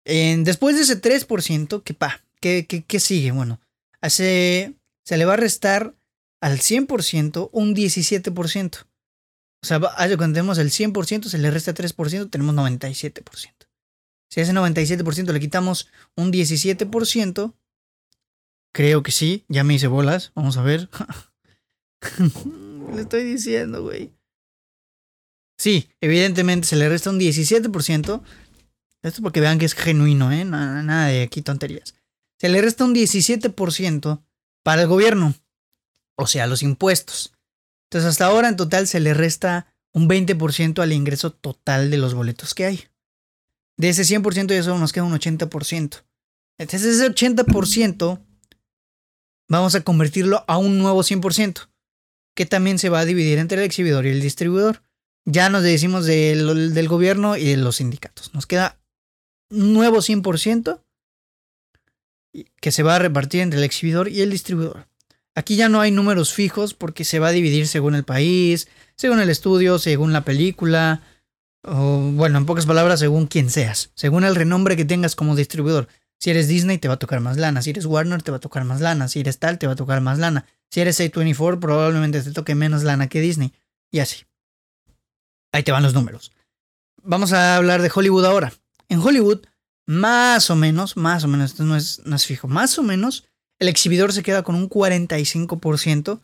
después 0.05 0.75
de 0.75 0.83
ese 0.83 1.01
3%, 1.01 1.81
¿qué 1.83 1.95
pa? 1.95 2.21
¿Qué, 2.39 2.67
qué, 2.67 2.99
sigue? 2.99 3.31
Bueno, 3.31 3.59
hace, 4.01 4.75
se 5.03 5.17
le 5.17 5.25
va 5.25 5.33
a 5.33 5.37
restar 5.37 5.95
al 6.41 6.59
100% 6.59 7.49
un 7.51 7.73
17%. 7.73 8.85
O 9.63 9.65
sea, 9.65 9.79
cuando 9.79 10.35
tenemos 10.35 10.59
el 10.59 10.69
100%, 10.69 11.23
se 11.23 11.39
le 11.39 11.49
resta 11.49 11.73
3%, 11.73 12.29
tenemos 12.29 12.53
97%. 12.53 13.23
Si 14.29 14.39
a 14.39 14.43
ese 14.43 14.53
97% 14.53 15.31
le 15.31 15.39
quitamos 15.39 15.89
un 16.15 16.31
17%, 16.31 17.53
creo 18.71 19.01
que 19.01 19.11
sí, 19.11 19.43
ya 19.47 19.63
me 19.63 19.73
hice 19.73 19.87
bolas, 19.87 20.33
vamos 20.35 20.57
a 20.57 20.61
ver. 20.61 20.87
le 22.93 23.01
estoy 23.01 23.23
diciendo, 23.23 23.81
güey. 23.81 24.13
Sí, 25.57 25.89
evidentemente 26.01 26.67
se 26.67 26.75
le 26.75 26.89
resta 26.89 27.09
un 27.09 27.19
17%. 27.19 28.21
Esto 29.03 29.21
porque 29.21 29.41
vean 29.41 29.59
que 29.59 29.65
es 29.65 29.73
genuino, 29.73 30.31
¿eh? 30.31 30.45
Nada, 30.45 30.81
nada 30.81 31.07
de 31.07 31.23
aquí 31.23 31.41
tonterías. 31.41 31.93
Se 32.39 32.49
le 32.49 32.61
resta 32.61 32.85
un 32.85 32.95
17% 32.95 34.23
para 34.63 34.81
el 34.81 34.87
gobierno, 34.87 35.33
o 36.15 36.27
sea, 36.27 36.47
los 36.47 36.63
impuestos. 36.63 37.33
Entonces 37.89 38.09
hasta 38.09 38.25
ahora 38.25 38.49
en 38.49 38.55
total 38.55 38.87
se 38.87 38.99
le 38.99 39.13
resta 39.13 39.67
un 39.93 40.09
20% 40.09 40.81
al 40.81 40.93
ingreso 40.93 41.31
total 41.31 41.91
de 41.91 41.97
los 41.97 42.13
boletos 42.13 42.53
que 42.53 42.65
hay. 42.65 42.87
De 43.77 43.89
ese 43.89 44.03
100% 44.03 44.53
ya 44.53 44.63
solo 44.63 44.79
nos 44.79 44.93
queda 44.93 45.03
un 45.03 45.13
80%. 45.13 46.03
Entonces 46.57 46.95
ese 46.95 47.11
80% 47.11 48.25
vamos 49.47 49.75
a 49.75 49.81
convertirlo 49.81 50.43
a 50.47 50.57
un 50.57 50.79
nuevo 50.79 51.03
100%, 51.03 51.69
que 52.35 52.45
también 52.45 52.79
se 52.79 52.89
va 52.89 52.99
a 52.99 53.05
dividir 53.05 53.37
entre 53.37 53.59
el 53.59 53.65
exhibidor 53.65 54.05
y 54.05 54.09
el 54.09 54.21
distribuidor. 54.21 54.83
Ya 55.25 55.49
nos 55.49 55.63
decimos 55.63 56.05
del, 56.05 56.73
del 56.73 56.87
gobierno 56.87 57.37
y 57.37 57.45
de 57.45 57.57
los 57.57 57.77
sindicatos. 57.77 58.33
Nos 58.33 58.45
queda 58.45 58.77
nuevo 59.49 59.97
100% 59.97 60.81
que 62.59 62.71
se 62.71 62.83
va 62.83 62.95
a 62.95 62.99
repartir 62.99 63.41
entre 63.41 63.59
el 63.59 63.65
exhibidor 63.65 64.09
y 64.09 64.21
el 64.21 64.31
distribuidor. 64.31 64.87
Aquí 65.35 65.55
ya 65.55 65.69
no 65.69 65.81
hay 65.81 65.91
números 65.91 66.33
fijos 66.33 66.73
porque 66.73 67.03
se 67.05 67.19
va 67.19 67.29
a 67.29 67.31
dividir 67.31 67.67
según 67.67 67.95
el 67.95 68.03
país, 68.03 68.67
según 68.95 69.19
el 69.19 69.29
estudio, 69.29 69.79
según 69.79 70.13
la 70.13 70.23
película, 70.23 71.01
o 71.63 72.11
bueno, 72.13 72.37
en 72.37 72.45
pocas 72.45 72.65
palabras, 72.65 72.99
según 72.99 73.27
quién 73.27 73.49
seas, 73.49 73.91
según 73.95 74.25
el 74.25 74.35
renombre 74.35 74.75
que 74.75 74.85
tengas 74.85 75.15
como 75.15 75.35
distribuidor. 75.35 75.87
Si 76.19 76.29
eres 76.29 76.47
Disney, 76.47 76.77
te 76.77 76.87
va 76.87 76.95
a 76.95 76.99
tocar 76.99 77.19
más 77.19 77.37
lana. 77.37 77.61
Si 77.61 77.71
eres 77.71 77.85
Warner, 77.85 78.21
te 78.21 78.31
va 78.31 78.37
a 78.37 78.39
tocar 78.39 78.63
más 78.63 78.79
lana. 78.79 79.07
Si 79.07 79.19
eres 79.19 79.39
tal, 79.39 79.59
te 79.59 79.67
va 79.67 79.73
a 79.73 79.75
tocar 79.75 79.99
más 80.01 80.19
lana. 80.19 80.45
Si 80.69 80.79
eres 80.79 80.99
A24, 80.99 81.59
probablemente 81.59 82.21
te 82.21 82.31
toque 82.31 82.55
menos 82.55 82.83
lana 82.83 83.09
que 83.09 83.19
Disney. 83.19 83.53
Y 83.91 83.99
así. 83.99 84.23
Ahí 85.53 85.63
te 85.63 85.71
van 85.71 85.83
los 85.83 85.93
números. 85.93 86.31
Vamos 87.03 87.31
a 87.31 87.55
hablar 87.55 87.81
de 87.81 87.91
Hollywood 87.93 88.25
ahora. 88.25 88.53
En 88.89 88.99
Hollywood, 88.99 89.45
más 89.85 90.49
o 90.49 90.55
menos, 90.55 90.97
más 90.97 91.23
o 91.23 91.27
menos, 91.27 91.51
esto 91.51 91.63
no 91.63 91.77
es, 91.77 92.01
no 92.05 92.15
es 92.15 92.25
fijo, 92.25 92.47
más 92.47 92.77
o 92.79 92.83
menos, 92.83 93.25
el 93.59 93.67
exhibidor 93.67 94.11
se 94.11 94.23
queda 94.23 94.43
con 94.43 94.55
un 94.55 94.67
45%. 94.67 96.21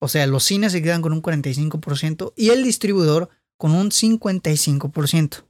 O 0.00 0.08
sea, 0.08 0.26
los 0.28 0.44
cines 0.44 0.70
se 0.70 0.80
quedan 0.80 1.02
con 1.02 1.12
un 1.12 1.22
45% 1.22 2.32
y 2.36 2.50
el 2.50 2.62
distribuidor 2.62 3.30
con 3.56 3.72
un 3.72 3.90
55%. 3.90 5.44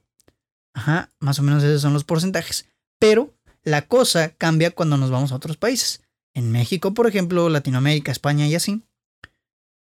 Ajá, 0.73 1.13
más 1.19 1.37
o 1.37 1.43
menos 1.43 1.63
esos 1.63 1.83
son 1.83 1.93
los 1.93 2.03
porcentajes. 2.03 2.67
Pero 2.97 3.35
la 3.61 3.83
cosa 3.83 4.29
cambia 4.29 4.71
cuando 4.71 4.97
nos 4.97 5.11
vamos 5.11 5.31
a 5.31 5.35
otros 5.35 5.55
países. 5.55 6.01
En 6.33 6.51
México, 6.51 6.95
por 6.95 7.05
ejemplo, 7.05 7.47
Latinoamérica, 7.49 8.11
España 8.11 8.47
y 8.47 8.55
así. 8.55 8.81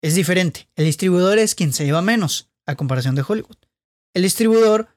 Es 0.02 0.16
diferente. 0.16 0.68
El 0.74 0.86
distribuidor 0.86 1.38
es 1.38 1.54
quien 1.54 1.72
se 1.72 1.84
lleva 1.84 2.02
menos 2.02 2.50
a 2.66 2.74
comparación 2.74 3.14
de 3.14 3.24
Hollywood. 3.26 3.56
El 4.14 4.22
distribuidor 4.22 4.88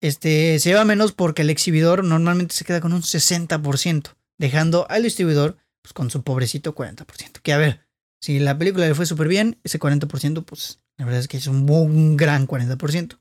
este, 0.00 0.58
se 0.58 0.70
lleva 0.70 0.84
menos 0.84 1.12
porque 1.12 1.42
el 1.42 1.50
exhibidor 1.50 2.04
normalmente 2.04 2.54
se 2.54 2.64
queda 2.64 2.80
con 2.80 2.92
un 2.92 3.02
60%, 3.02 4.16
dejando 4.38 4.86
al 4.90 5.04
distribuidor 5.04 5.58
pues, 5.80 5.92
con 5.92 6.10
su 6.10 6.22
pobrecito 6.22 6.74
40%. 6.74 7.40
Que 7.40 7.52
a 7.52 7.58
ver, 7.58 7.86
si 8.20 8.38
la 8.38 8.58
película 8.58 8.86
le 8.86 8.94
fue 8.94 9.06
súper 9.06 9.28
bien, 9.28 9.60
ese 9.62 9.78
40% 9.78 10.44
pues 10.44 10.80
la 10.96 11.04
verdad 11.04 11.20
es 11.20 11.28
que 11.28 11.36
es 11.36 11.46
un, 11.46 12.16
gran 12.16 12.46
40%. 12.46 13.18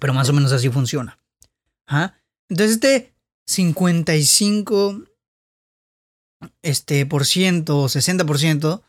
Pero 0.00 0.14
más 0.14 0.28
o 0.28 0.32
menos 0.32 0.52
así 0.52 0.70
funciona. 0.70 1.18
Entonces 2.48 2.76
este 2.76 3.14
55 3.46 5.04
este, 6.62 7.06
por 7.06 7.26
ciento, 7.26 7.84
60% 7.84 8.82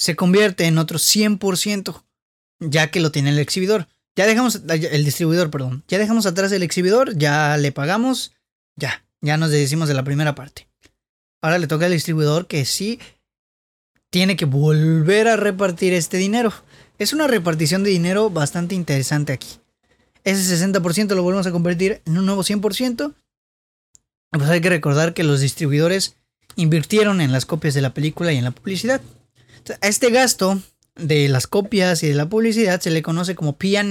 se 0.00 0.16
convierte 0.16 0.64
en 0.64 0.78
otro 0.78 0.98
100% 0.98 2.02
ya 2.58 2.90
que 2.90 3.00
lo 3.00 3.12
tiene 3.12 3.30
el 3.30 3.38
exhibidor. 3.38 3.86
Ya 4.16 4.26
dejamos 4.26 4.62
el 4.66 5.04
distribuidor, 5.04 5.50
perdón. 5.50 5.84
Ya 5.88 5.98
dejamos 5.98 6.24
atrás 6.24 6.50
el 6.52 6.62
exhibidor, 6.62 7.16
ya 7.18 7.56
le 7.58 7.70
pagamos, 7.70 8.32
ya, 8.76 9.04
ya 9.20 9.36
nos 9.36 9.50
decimos 9.50 9.88
de 9.88 9.94
la 9.94 10.02
primera 10.02 10.34
parte. 10.34 10.68
Ahora 11.42 11.58
le 11.58 11.66
toca 11.66 11.84
al 11.84 11.92
distribuidor 11.92 12.46
que 12.46 12.64
sí 12.64 12.98
tiene 14.10 14.36
que 14.36 14.46
volver 14.46 15.28
a 15.28 15.36
repartir 15.36 15.92
este 15.92 16.16
dinero. 16.16 16.52
Es 16.98 17.12
una 17.12 17.26
repartición 17.26 17.82
de 17.84 17.90
dinero 17.90 18.30
bastante 18.30 18.74
interesante 18.74 19.34
aquí. 19.34 19.48
Ese 20.24 20.56
60% 20.56 21.14
lo 21.14 21.22
volvemos 21.22 21.46
a 21.46 21.52
convertir 21.52 22.00
en 22.06 22.16
un 22.16 22.24
nuevo 22.24 22.42
100%. 22.42 23.14
Pues 24.30 24.48
hay 24.48 24.60
que 24.62 24.70
recordar 24.70 25.12
que 25.12 25.24
los 25.24 25.40
distribuidores 25.40 26.16
invirtieron 26.56 27.20
en 27.20 27.32
las 27.32 27.44
copias 27.44 27.74
de 27.74 27.82
la 27.82 27.92
película 27.92 28.32
y 28.32 28.38
en 28.38 28.44
la 28.44 28.50
publicidad. 28.50 29.02
A 29.80 29.86
este 29.86 30.10
gasto 30.10 30.60
de 30.96 31.28
las 31.28 31.46
copias 31.46 32.02
y 32.02 32.08
de 32.08 32.14
la 32.14 32.28
publicidad 32.28 32.80
se 32.80 32.90
le 32.90 33.02
conoce 33.02 33.34
como 33.34 33.56
PA, 33.56 33.84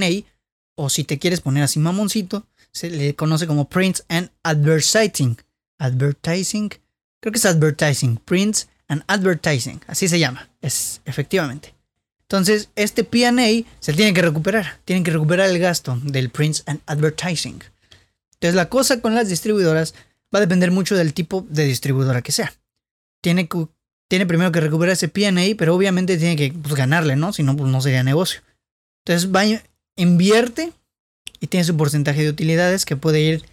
o 0.74 0.88
si 0.88 1.04
te 1.04 1.18
quieres 1.18 1.40
poner 1.40 1.62
así 1.62 1.78
mamoncito, 1.78 2.46
se 2.72 2.90
le 2.90 3.14
conoce 3.14 3.46
como 3.46 3.68
Prints 3.68 4.04
and 4.08 4.30
Advertising. 4.42 5.36
Advertising, 5.78 6.70
creo 7.20 7.32
que 7.32 7.38
es 7.38 7.46
Advertising. 7.46 8.18
Prints 8.18 8.68
and 8.88 9.02
Advertising, 9.06 9.80
así 9.86 10.08
se 10.08 10.18
llama, 10.18 10.50
es 10.60 11.00
efectivamente. 11.04 11.74
Entonces, 12.22 12.68
este 12.76 13.02
PA 13.02 13.32
se 13.80 13.92
tiene 13.92 14.14
que 14.14 14.22
recuperar, 14.22 14.78
tienen 14.84 15.02
que 15.02 15.10
recuperar 15.10 15.50
el 15.50 15.58
gasto 15.58 15.98
del 16.02 16.30
Prints 16.30 16.62
and 16.66 16.80
Advertising. 16.86 17.60
Entonces, 18.34 18.54
la 18.54 18.68
cosa 18.68 19.00
con 19.00 19.14
las 19.14 19.28
distribuidoras 19.28 19.94
va 20.32 20.38
a 20.38 20.40
depender 20.40 20.70
mucho 20.70 20.96
del 20.96 21.12
tipo 21.12 21.44
de 21.48 21.64
distribuidora 21.64 22.22
que 22.22 22.32
sea. 22.32 22.54
Tiene, 23.20 23.48
que, 23.48 23.66
tiene 24.10 24.26
primero 24.26 24.50
que 24.50 24.58
recuperar 24.58 24.94
ese 24.94 25.06
PA, 25.06 25.30
pero 25.56 25.72
obviamente 25.72 26.18
tiene 26.18 26.34
que 26.34 26.52
pues, 26.52 26.74
ganarle, 26.74 27.14
¿no? 27.14 27.32
Si 27.32 27.44
no, 27.44 27.56
pues 27.56 27.70
no 27.70 27.80
sería 27.80 28.02
negocio. 28.02 28.40
Entonces, 29.04 29.32
va, 29.32 29.44
invierte 29.94 30.72
y 31.38 31.46
tiene 31.46 31.62
su 31.62 31.76
porcentaje 31.76 32.24
de 32.24 32.28
utilidades 32.28 32.84
que 32.84 32.96
puede 32.96 33.20
ir 33.20 33.44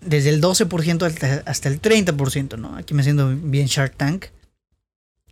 desde 0.00 0.30
el 0.30 0.42
12% 0.42 1.42
hasta, 1.46 1.68
el 1.68 1.80
30%, 1.80 2.58
¿no? 2.58 2.74
Aquí 2.76 2.94
me 2.94 3.04
siento 3.04 3.28
bien 3.28 3.68
Shark 3.68 3.94
Tank. 3.96 4.26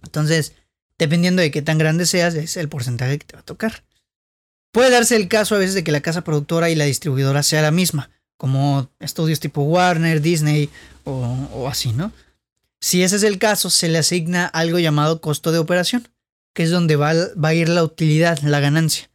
Entonces, 0.05 0.53
dependiendo 0.99 1.43
de 1.43 1.51
qué 1.51 1.63
tan 1.63 1.77
grande 1.77 2.07
seas, 2.07 2.37
es 2.37 2.57
el 2.57 2.69
porcentaje 2.69 3.19
que 3.19 3.27
te 3.27 3.35
va 3.35 3.41
a 3.41 3.45
tocar. 3.45 3.83
Puede 4.71 4.91
darse 4.91 5.17
el 5.17 5.27
caso 5.27 5.57
a 5.57 5.59
veces 5.59 5.75
de 5.75 5.83
que 5.83 5.91
la 5.91 6.01
casa 6.01 6.23
productora 6.23 6.71
y 6.71 6.77
la 6.77 6.85
distribuidora 6.85 7.43
sea 7.43 7.61
la 7.61 7.73
misma, 7.73 8.09
como 8.37 8.89
estudios 9.01 9.41
tipo 9.41 9.63
Warner, 9.63 10.21
Disney 10.21 10.71
o, 11.03 11.67
así, 11.69 11.93
¿no? 11.93 12.13
Si 12.81 13.03
ese 13.03 13.17
es 13.17 13.23
el 13.23 13.39
caso, 13.39 13.71
se 13.71 13.89
le 13.89 13.99
asigna 13.99 14.47
algo 14.47 14.79
llamado 14.79 15.21
costo 15.21 15.53
de 15.53 15.59
operación, 15.59 16.09
que 16.55 16.63
es 16.63 16.71
donde 16.71 16.97
va, 16.97 17.13
va 17.13 17.49
a 17.49 17.55
ir 17.55 17.69
la 17.69 17.85
utilidad, 17.85 18.39
la 18.41 18.61
ganancia. 18.61 19.11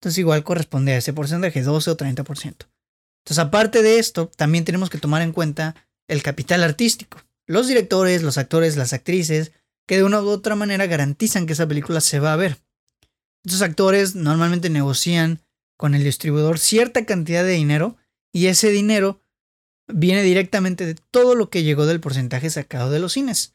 Entonces 0.00 0.18
igual 0.18 0.44
corresponde 0.44 0.92
a 0.92 0.98
ese 0.98 1.12
porcentaje, 1.12 1.62
12 1.62 1.90
o 1.90 1.96
30%. 1.96 2.66
Entonces 3.24 3.38
aparte 3.38 3.82
de 3.82 3.98
esto, 3.98 4.30
también 4.36 4.64
tenemos 4.64 4.90
que 4.90 4.98
tomar 4.98 5.22
en 5.22 5.32
cuenta 5.32 5.74
el 6.08 6.22
capital 6.22 6.62
artístico. 6.62 7.22
Los 7.46 7.68
directores, 7.68 8.22
los 8.22 8.38
actores, 8.38 8.76
las 8.76 8.92
actrices, 8.92 9.52
que 9.86 9.96
de 9.96 10.04
una 10.04 10.20
u 10.20 10.28
otra 10.28 10.56
manera 10.56 10.86
garantizan 10.86 11.46
que 11.46 11.52
esa 11.52 11.66
película 11.66 12.00
se 12.00 12.20
va 12.20 12.32
a 12.32 12.36
ver. 12.36 12.58
Estos 13.44 13.62
actores 13.62 14.14
normalmente 14.14 14.70
negocian 14.70 15.40
con 15.76 15.94
el 15.94 16.04
distribuidor 16.04 16.58
cierta 16.58 17.04
cantidad 17.04 17.44
de 17.44 17.52
dinero 17.52 17.96
y 18.32 18.46
ese 18.46 18.70
dinero 18.70 19.20
viene 19.86 20.22
directamente 20.22 20.86
de 20.86 20.94
todo 20.94 21.34
lo 21.34 21.50
que 21.50 21.62
llegó 21.62 21.86
del 21.86 22.00
porcentaje 22.00 22.50
sacado 22.50 22.90
de 22.90 23.00
los 23.00 23.12
cines. 23.12 23.54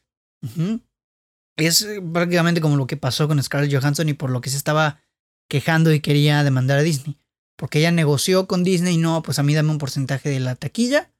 Es 1.56 1.86
prácticamente 2.12 2.60
como 2.60 2.76
lo 2.76 2.86
que 2.86 2.96
pasó 2.96 3.28
con 3.28 3.42
Scarlett 3.42 3.72
Johansson 3.72 4.08
y 4.08 4.14
por 4.14 4.30
lo 4.30 4.40
que 4.40 4.50
se 4.50 4.56
estaba 4.56 5.00
quejando 5.48 5.92
y 5.92 6.00
quería 6.00 6.42
demandar 6.44 6.78
a 6.78 6.82
Disney. 6.82 7.18
Porque 7.56 7.80
ella 7.80 7.90
negoció 7.90 8.46
con 8.46 8.64
Disney, 8.64 8.96
no, 8.96 9.22
pues 9.22 9.38
a 9.38 9.42
mí 9.42 9.54
dame 9.54 9.70
un 9.70 9.78
porcentaje 9.78 10.30
de 10.30 10.40
la 10.40 10.54
taquilla 10.54 11.12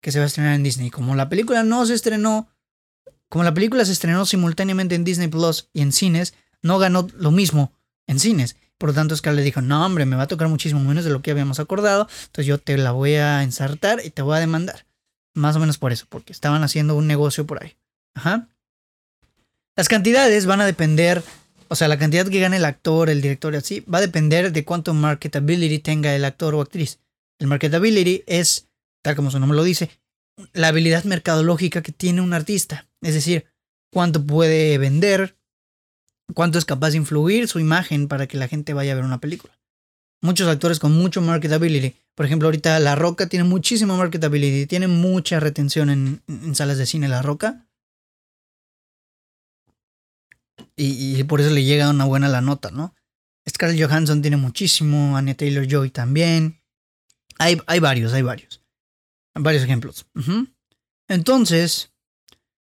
que 0.00 0.12
se 0.12 0.18
va 0.18 0.24
a 0.24 0.28
estrenar 0.28 0.54
en 0.54 0.62
Disney. 0.62 0.90
Como 0.90 1.14
la 1.14 1.28
película 1.28 1.62
no 1.62 1.84
se 1.84 1.94
estrenó, 1.94 2.48
como 3.28 3.44
la 3.44 3.52
película 3.52 3.84
se 3.84 3.92
estrenó 3.92 4.24
simultáneamente 4.24 4.94
en 4.94 5.04
Disney 5.04 5.28
Plus 5.28 5.68
y 5.74 5.82
en 5.82 5.92
cines, 5.92 6.34
no 6.62 6.78
ganó 6.78 7.08
lo 7.14 7.30
mismo 7.30 7.72
en 8.06 8.18
cines. 8.18 8.56
Por 8.80 8.88
lo 8.88 8.94
tanto, 8.94 9.14
Scarlett 9.14 9.44
dijo, 9.44 9.60
no, 9.60 9.84
hombre, 9.84 10.06
me 10.06 10.16
va 10.16 10.22
a 10.22 10.26
tocar 10.26 10.48
muchísimo 10.48 10.80
menos 10.80 11.04
de 11.04 11.10
lo 11.10 11.20
que 11.20 11.30
habíamos 11.30 11.60
acordado, 11.60 12.08
entonces 12.22 12.46
yo 12.46 12.56
te 12.56 12.78
la 12.78 12.92
voy 12.92 13.16
a 13.16 13.42
ensartar 13.42 14.00
y 14.02 14.08
te 14.08 14.22
voy 14.22 14.38
a 14.38 14.40
demandar. 14.40 14.86
Más 15.34 15.54
o 15.54 15.60
menos 15.60 15.76
por 15.76 15.92
eso, 15.92 16.06
porque 16.08 16.32
estaban 16.32 16.62
haciendo 16.62 16.96
un 16.96 17.06
negocio 17.06 17.46
por 17.46 17.62
ahí. 17.62 17.76
Ajá. 18.14 18.48
Las 19.76 19.90
cantidades 19.90 20.46
van 20.46 20.62
a 20.62 20.64
depender, 20.64 21.22
o 21.68 21.76
sea, 21.76 21.88
la 21.88 21.98
cantidad 21.98 22.26
que 22.26 22.40
gane 22.40 22.56
el 22.56 22.64
actor, 22.64 23.10
el 23.10 23.20
director 23.20 23.52
y 23.52 23.58
así, 23.58 23.80
va 23.80 23.98
a 23.98 24.00
depender 24.00 24.50
de 24.50 24.64
cuánto 24.64 24.94
marketability 24.94 25.80
tenga 25.80 26.16
el 26.16 26.24
actor 26.24 26.54
o 26.54 26.62
actriz. 26.62 27.00
El 27.38 27.48
marketability 27.48 28.24
es, 28.26 28.66
tal 29.02 29.14
como 29.14 29.30
su 29.30 29.38
nombre 29.38 29.56
lo 29.56 29.62
dice, 29.62 29.90
la 30.54 30.68
habilidad 30.68 31.04
mercadológica 31.04 31.82
que 31.82 31.92
tiene 31.92 32.22
un 32.22 32.32
artista. 32.32 32.88
Es 33.02 33.12
decir, 33.12 33.44
cuánto 33.92 34.24
puede 34.24 34.78
vender, 34.78 35.36
cuánto 36.34 36.58
es 36.58 36.64
capaz 36.64 36.90
de 36.90 36.98
influir 36.98 37.48
su 37.48 37.58
imagen 37.58 38.08
para 38.08 38.26
que 38.26 38.36
la 38.36 38.48
gente 38.48 38.74
vaya 38.74 38.92
a 38.92 38.96
ver 38.96 39.04
una 39.04 39.20
película. 39.20 39.58
Muchos 40.22 40.48
actores 40.48 40.78
con 40.78 40.92
mucho 40.92 41.20
marketability. 41.22 41.96
Por 42.14 42.26
ejemplo, 42.26 42.48
ahorita 42.48 42.78
La 42.80 42.94
Roca 42.94 43.26
tiene 43.28 43.44
muchísimo 43.44 43.96
marketability, 43.96 44.66
tiene 44.66 44.88
mucha 44.88 45.40
retención 45.40 45.88
en, 45.90 46.54
salas 46.54 46.76
de 46.76 46.86
cine 46.86 47.08
La 47.08 47.22
Roca. 47.22 47.66
Y, 50.76 51.22
por 51.24 51.40
eso 51.40 51.50
le 51.50 51.64
llega 51.64 51.90
una 51.90 52.04
buena 52.04 52.28
la 52.28 52.40
nota, 52.40 52.70
¿no? 52.70 52.94
Scarlett 53.48 53.82
Johansson 53.82 54.22
tiene 54.22 54.36
muchísimo, 54.36 55.16
Anya 55.16 55.34
Taylor 55.34 55.66
Joy 55.66 55.90
también. 55.90 56.62
Hay, 57.38 57.58
hay 57.66 57.80
varios, 57.80 58.12
hay 58.12 58.22
varios. 58.22 58.62
Varios 59.34 59.62
ejemplos. 59.62 60.06
Entonces, 61.08 61.92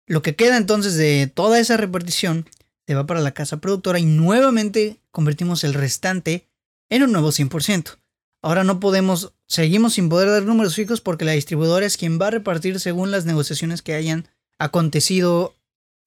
lo 0.06 0.22
que 0.22 0.34
queda 0.34 0.56
entonces 0.56 0.96
de 0.96 1.30
toda 1.32 1.60
esa 1.60 1.76
repartición 1.76 2.48
se 2.90 2.96
va 2.96 3.06
para 3.06 3.20
la 3.20 3.30
casa 3.30 3.58
productora 3.58 4.00
y 4.00 4.04
nuevamente 4.04 5.00
convertimos 5.12 5.62
el 5.62 5.74
restante 5.74 6.48
en 6.88 7.04
un 7.04 7.12
nuevo 7.12 7.28
100%. 7.28 7.98
Ahora 8.42 8.64
no 8.64 8.80
podemos, 8.80 9.32
seguimos 9.46 9.94
sin 9.94 10.08
poder 10.08 10.28
dar 10.28 10.42
números 10.42 10.74
fijos 10.74 11.00
porque 11.00 11.24
la 11.24 11.30
distribuidora 11.30 11.86
es 11.86 11.96
quien 11.96 12.20
va 12.20 12.26
a 12.26 12.30
repartir 12.32 12.80
según 12.80 13.12
las 13.12 13.26
negociaciones 13.26 13.82
que 13.82 13.94
hayan 13.94 14.26
acontecido 14.58 15.54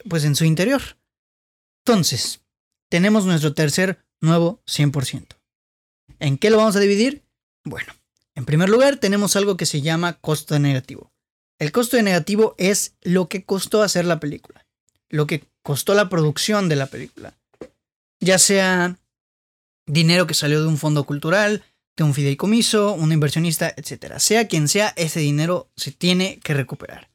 pues 0.10 0.26
en 0.26 0.36
su 0.36 0.44
interior. 0.44 0.82
Entonces, 1.86 2.42
tenemos 2.90 3.26
nuestro 3.26 3.54
tercer 3.54 4.04
nuevo 4.20 4.62
100%. 4.68 5.38
¿En 6.20 6.38
qué 6.38 6.50
lo 6.50 6.58
vamos 6.58 6.76
a 6.76 6.82
dividir? 6.82 7.24
Bueno, 7.64 7.94
en 8.36 8.44
primer 8.44 8.68
lugar 8.68 8.98
tenemos 8.98 9.38
algo 9.38 9.56
que 9.56 9.66
se 9.66 9.80
llama 9.80 10.20
costo 10.20 10.60
negativo. 10.60 11.14
El 11.60 11.72
costo 11.72 11.96
de 11.96 12.04
negativo 12.04 12.56
es 12.58 12.98
lo 13.04 13.30
que 13.30 13.46
costó 13.46 13.84
hacer 13.84 14.04
la 14.04 14.20
película, 14.20 14.68
lo 15.08 15.28
que 15.28 15.53
costó 15.64 15.94
la 15.96 16.10
producción 16.10 16.70
de 16.70 16.76
la 16.76 16.88
película. 16.88 17.34
Ya 18.20 18.38
sea 18.38 18.98
dinero 19.88 20.28
que 20.28 20.34
salió 20.34 20.62
de 20.62 20.68
un 20.68 20.78
fondo 20.78 21.06
cultural, 21.06 21.64
de 21.96 22.04
un 22.04 22.14
fideicomiso, 22.14 22.94
un 22.94 23.12
inversionista, 23.12 23.74
etc. 23.76 24.18
Sea 24.18 24.48
quien 24.48 24.68
sea, 24.68 24.94
ese 24.96 25.20
dinero 25.20 25.70
se 25.76 25.92
tiene 25.92 26.40
que 26.40 26.54
recuperar. 26.54 27.10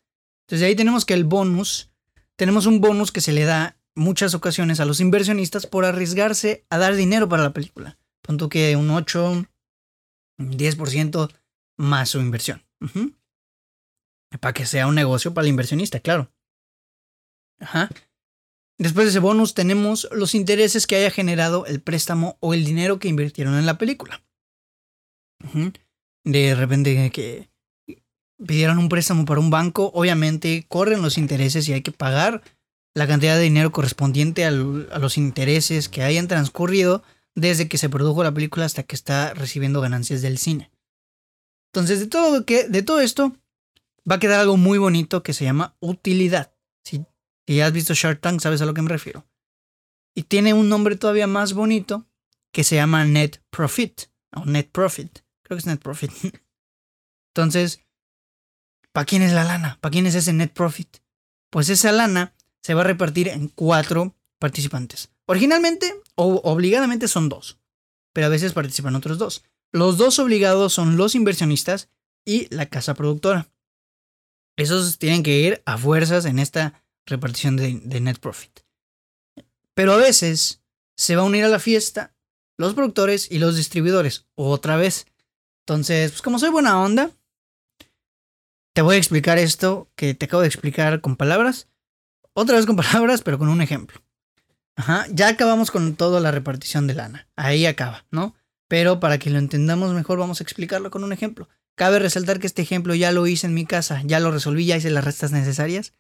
Entonces 0.47 0.67
ahí 0.67 0.75
tenemos 0.75 1.05
que 1.05 1.15
el 1.15 1.25
bonus, 1.25 1.91
tenemos 2.37 2.67
un 2.67 2.81
bonus 2.81 3.13
que 3.13 3.21
se 3.21 3.33
le 3.33 3.45
da 3.45 3.77
muchas 3.95 4.35
ocasiones 4.35 4.81
a 4.81 4.85
los 4.85 5.01
inversionistas 5.01 5.67
por 5.67 5.85
arriesgarse 5.85 6.65
a 6.71 6.79
dar 6.79 6.95
dinero 6.95 7.29
para 7.29 7.43
la 7.43 7.53
película. 7.53 7.99
Punto 8.23 8.49
que 8.49 8.77
un 8.77 8.91
8, 8.91 9.31
un 9.31 9.49
10% 10.39 11.33
más 11.77 12.11
su 12.11 12.21
inversión. 12.21 12.65
Para 14.41 14.53
que 14.53 14.67
sea 14.67 14.87
un 14.87 14.95
negocio 14.95 15.35
para 15.35 15.45
el 15.45 15.51
inversionista, 15.51 16.01
claro. 16.01 16.31
Ajá. 17.59 17.89
Después 18.79 19.07
de 19.07 19.11
ese 19.11 19.19
bonus 19.19 19.55
tenemos 19.55 20.09
los 20.13 20.35
intereses 20.35 20.87
que 20.87 20.97
haya 20.97 21.11
generado 21.11 21.67
el 21.67 21.81
préstamo 21.81 22.37
o 22.41 22.55
el 22.55 22.65
dinero 22.65 23.01
que 23.01 23.09
invirtieron 23.09 23.59
en 23.59 23.67
la 23.67 23.77
película. 23.77 24.23
De 26.25 26.55
repente 26.55 27.11
que 27.11 27.49
pidieron 28.45 28.79
un 28.79 28.89
préstamo 28.89 29.25
para 29.25 29.41
un 29.41 29.51
banco, 29.51 29.91
obviamente 29.95 30.65
corren 30.69 31.03
los 31.03 31.19
intereses 31.19 31.69
y 31.69 31.73
hay 31.73 31.83
que 31.83 31.91
pagar 31.91 32.43
la 32.95 33.07
cantidad 33.07 33.37
de 33.37 33.43
dinero 33.43 33.73
correspondiente 33.73 34.45
a 34.45 34.51
los 34.51 35.19
intereses 35.19 35.89
que 35.89 36.03
hayan 36.03 36.29
transcurrido 36.29 37.03
desde 37.35 37.69
que 37.69 37.79
se 37.79 37.89
produjo 37.89 38.23
la 38.23 38.35
película 38.35 38.65
hasta 38.65 38.83
que 38.83 38.97
está 38.97 39.35
recibiendo 39.35 39.81
ganancias 39.81 40.23
del 40.23 40.39
cine. 40.39 40.71
Entonces, 41.73 42.01
de 42.01 42.07
todo, 42.07 42.41
de 42.41 42.83
todo 42.83 43.01
esto 43.01 43.37
va 44.11 44.17
a 44.17 44.19
quedar 44.21 44.41
algo 44.41 44.57
muy 44.57 44.79
bonito 44.79 45.23
que 45.23 45.33
se 45.35 45.45
llama 45.45 45.77
utilidad. 45.81 46.53
Si 46.85 47.05
ya 47.57 47.67
has 47.67 47.73
visto 47.73 47.95
Shark 47.95 48.21
Tank, 48.21 48.41
sabes 48.41 48.61
a 48.63 48.67
lo 48.67 48.75
que 48.75 48.83
me 48.83 48.89
refiero. 48.89 49.27
Y 50.15 50.25
tiene 50.25 50.55
un 50.55 50.69
nombre 50.69 50.97
todavía 50.97 51.27
más 51.27 51.53
bonito 51.53 52.07
que 52.53 52.65
se 52.65 52.77
llama 52.77 53.05
Net 53.05 53.41
Profit. 53.51 54.03
O 54.35 54.45
Net 54.45 54.71
Profit. 54.71 55.21
Creo 55.43 55.57
que 55.57 55.61
es 55.61 55.67
Net 55.67 55.81
Profit. 55.81 56.11
Entonces, 57.35 57.81
¿para 58.93 59.07
quién 59.07 59.23
es 59.23 59.33
la 59.33 59.45
lana? 59.45 59.79
¿Para 59.81 59.93
quién 59.93 60.07
es 60.07 60.15
ese 60.15 60.33
Net 60.33 60.53
Profit? 60.53 60.99
Pues 61.51 61.69
esa 61.69 61.93
lana 61.93 62.35
se 62.63 62.75
va 62.75 62.83
a 62.83 62.85
repartir 62.85 63.29
en 63.29 63.49
cuatro 63.49 64.17
participantes. 64.39 65.11
Originalmente 65.27 65.95
o 66.15 66.41
obligadamente 66.45 67.09
son 67.09 67.29
dos, 67.29 67.61
pero 68.13 68.27
a 68.27 68.31
veces 68.31 68.53
participan 68.53 68.97
otros 68.97 69.19
dos. 69.19 69.45
Los 69.73 69.99
dos 69.99 70.19
obligados 70.19 70.73
son 70.73 70.97
los 70.97 71.15
inversionistas 71.15 71.91
y 72.25 72.53
la 72.55 72.67
casa 72.67 72.95
productora. 72.95 73.51
Esos 74.57 74.99
tienen 74.99 75.23
que 75.23 75.39
ir 75.39 75.63
a 75.67 75.79
fuerzas 75.79 76.25
en 76.25 76.39
esta 76.39 76.83
repartición 77.09 77.57
de, 77.57 78.01
net 78.01 78.19
profit. 78.19 78.61
Pero 79.75 79.93
a 79.93 79.97
veces 79.97 80.63
se 80.97 81.17
va 81.17 81.23
a 81.23 81.27
unir 81.27 81.45
a 81.45 81.49
la 81.49 81.59
fiesta 81.59 82.15
los 82.57 82.75
productores 82.75 83.31
y 83.31 83.39
los 83.39 83.57
distribuidores, 83.57 84.27
otra 84.35 84.77
vez. 84.77 85.07
Entonces, 85.61 86.11
pues 86.11 86.23
como 86.23 86.39
soy 86.39 86.51
buena 86.51 86.81
onda, 86.81 87.11
te 88.73 88.83
voy 88.83 88.97
a 88.97 88.99
explicar 88.99 89.39
esto 89.39 89.91
que 89.95 90.15
te 90.15 90.27
acabo 90.27 90.43
de 90.43 90.49
explicar 90.49 91.01
con 91.01 91.17
palabras. 91.17 91.69
Otra 92.33 92.57
vez 92.57 92.67
con 92.67 92.77
palabras, 92.77 93.23
pero 93.23 93.39
con 93.39 93.49
un 93.49 93.63
ejemplo. 93.63 94.03
Ajá, 94.77 95.07
ya 95.11 95.29
acabamos 95.29 95.71
con 95.71 95.95
toda 95.97 96.21
la 96.21 96.31
repartición 96.31 96.87
de 96.87 96.95
lana. 96.95 97.29
Ahí 97.37 97.67
acaba, 97.67 98.07
¿no? 98.11 98.35
Pero 98.69 99.01
para 99.01 99.19
que 99.19 99.31
lo 99.31 99.39
entendamos 99.39 99.93
mejor, 99.95 100.19
vamos 100.19 100.41
a 100.41 100.45
explicarlo 100.45 100.91
con 100.91 101.03
un 101.03 101.13
ejemplo. 101.13 101.49
Cabe 101.75 101.99
resaltar 102.01 102.39
que 102.39 102.47
este 102.47 102.63
ejemplo 102.63 102.95
ya 102.95 103.13
lo 103.13 103.27
hice 103.27 103.47
en 103.47 103.55
mi 103.55 103.67
casa, 103.67 104.03
ya 104.05 104.21
lo 104.21 104.31
resolví, 104.31 104.67
ya 104.67 104.77
hice 104.77 104.91
las 104.91 105.05
restas 105.05 105.33
necesarias 105.33 105.95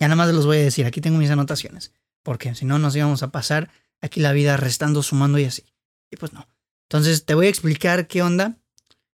ya 0.00 0.08
nada 0.08 0.16
más 0.16 0.32
los 0.32 0.46
voy 0.46 0.56
a 0.56 0.62
decir, 0.62 0.86
aquí 0.86 1.02
tengo 1.02 1.18
mis 1.18 1.30
anotaciones, 1.30 1.92
porque 2.22 2.54
si 2.54 2.64
no 2.64 2.78
nos 2.78 2.96
íbamos 2.96 3.22
a 3.22 3.30
pasar 3.30 3.70
aquí 4.00 4.20
la 4.20 4.32
vida 4.32 4.56
restando, 4.56 5.02
sumando 5.02 5.38
y 5.38 5.44
así. 5.44 5.64
Y 6.10 6.16
pues 6.16 6.32
no. 6.32 6.48
Entonces 6.88 7.26
te 7.26 7.34
voy 7.34 7.46
a 7.46 7.50
explicar 7.50 8.06
qué 8.08 8.22
onda. 8.22 8.56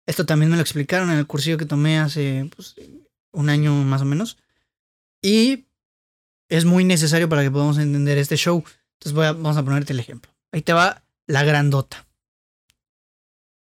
Esto 0.08 0.26
también 0.26 0.50
me 0.50 0.58
lo 0.58 0.62
explicaron 0.64 1.12
en 1.12 1.20
el 1.20 1.28
cursillo 1.28 1.58
que 1.58 1.66
tomé 1.66 2.00
hace 2.00 2.50
pues, 2.56 2.76
un 3.32 3.50
año 3.50 3.74
más 3.74 4.02
o 4.02 4.06
menos. 4.06 4.38
Y 5.22 5.68
es 6.50 6.66
muy 6.66 6.84
necesario 6.84 7.30
para 7.30 7.44
que 7.44 7.52
podamos 7.52 7.78
entender 7.78 8.18
este 8.18 8.36
show. 8.36 8.64
Entonces 8.94 9.14
voy 9.14 9.28
a, 9.28 9.34
vamos 9.34 9.58
a 9.58 9.64
ponerte 9.64 9.94
el 9.94 10.00
ejemplo. 10.00 10.32
Ahí 10.52 10.64
te 10.64 10.74
va 10.74 11.04
la 11.28 11.44
grandota. 11.44 12.08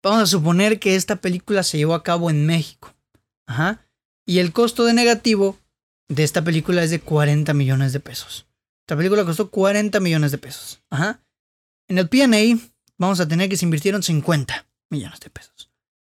vamos 0.04 0.22
a 0.22 0.28
suponer 0.28 0.80
que 0.80 0.96
esta 0.96 1.18
película 1.18 1.64
se 1.64 1.78
llevó 1.78 1.96
a 1.96 2.04
cabo 2.04 2.30
en 2.30 2.46
México. 2.46 2.94
Ajá. 3.48 3.86
Y 4.26 4.40
el 4.40 4.54
costo 4.54 4.86
de 4.86 4.94
negativo 4.94 5.58
de 6.10 6.24
esta 6.24 6.44
película 6.44 6.84
es 6.84 6.92
de 6.92 7.00
40 7.00 7.54
millones 7.54 7.94
de 7.94 8.00
pesos. 8.00 8.48
Esta 8.82 8.98
película 8.98 9.24
costó 9.24 9.50
40 9.50 10.00
millones 10.00 10.32
de 10.32 10.40
pesos. 10.40 10.82
Ajá. 10.90 11.24
En 11.88 11.98
el 11.98 12.10
PA 12.10 12.28
vamos 12.98 13.20
a 13.20 13.28
tener 13.28 13.48
que 13.50 13.58
se 13.58 13.66
invirtieron 13.66 14.04
50 14.04 14.68
millones 14.90 15.20
de 15.20 15.30
pesos. 15.30 15.72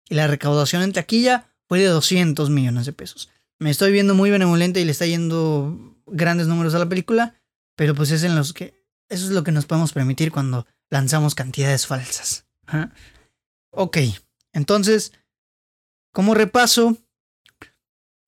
Y 0.10 0.15
la 0.15 0.27
recaudación 0.27 0.82
en 0.82 0.93
taquilla 0.93 1.54
fue 1.67 1.80
de 1.80 1.88
200 1.88 2.49
millones 2.49 2.86
de 2.86 2.93
pesos. 2.93 3.30
Me 3.60 3.69
estoy 3.69 3.91
viendo 3.91 4.15
muy 4.15 4.32
benevolente 4.32 4.82
y 4.82 4.86
le 4.86 4.91
está 4.91 5.06
yendo 5.06 5.97
grandes 6.08 6.47
números 6.47 6.73
a 6.73 6.80
la 6.80 6.89
película, 6.89 7.36
pero 7.75 7.93
pues 7.93 8.12
es 8.12 8.23
en 8.23 8.36
los 8.36 8.54
que 8.54 8.82
eso 9.10 9.25
es 9.25 9.32
lo 9.32 9.43
que 9.43 9.51
nos 9.51 9.65
podemos 9.65 9.91
permitir 9.91 10.32
cuando 10.32 10.65
lanzamos 10.89 11.36
cantidades 11.36 11.86
falsas. 11.86 12.45
Ok, 13.71 13.97
entonces, 14.54 15.12
como 16.13 16.34
repaso, 16.34 16.97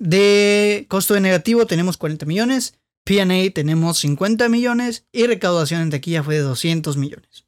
de 0.04 0.86
costo 0.89 1.13
de 1.13 1.22
negativo 1.22 1.66
tenemos 1.66 1.96
40 1.96 2.26
millones, 2.26 2.78
PA 3.06 3.26
tenemos 3.54 4.00
50 4.00 4.50
millones 4.50 5.06
y 5.13 5.28
recaudación 5.28 5.82
en 5.82 5.92
taquilla 5.92 6.24
fue 6.24 6.36
de 6.36 6.42
200 6.42 6.98
millones. 6.98 7.46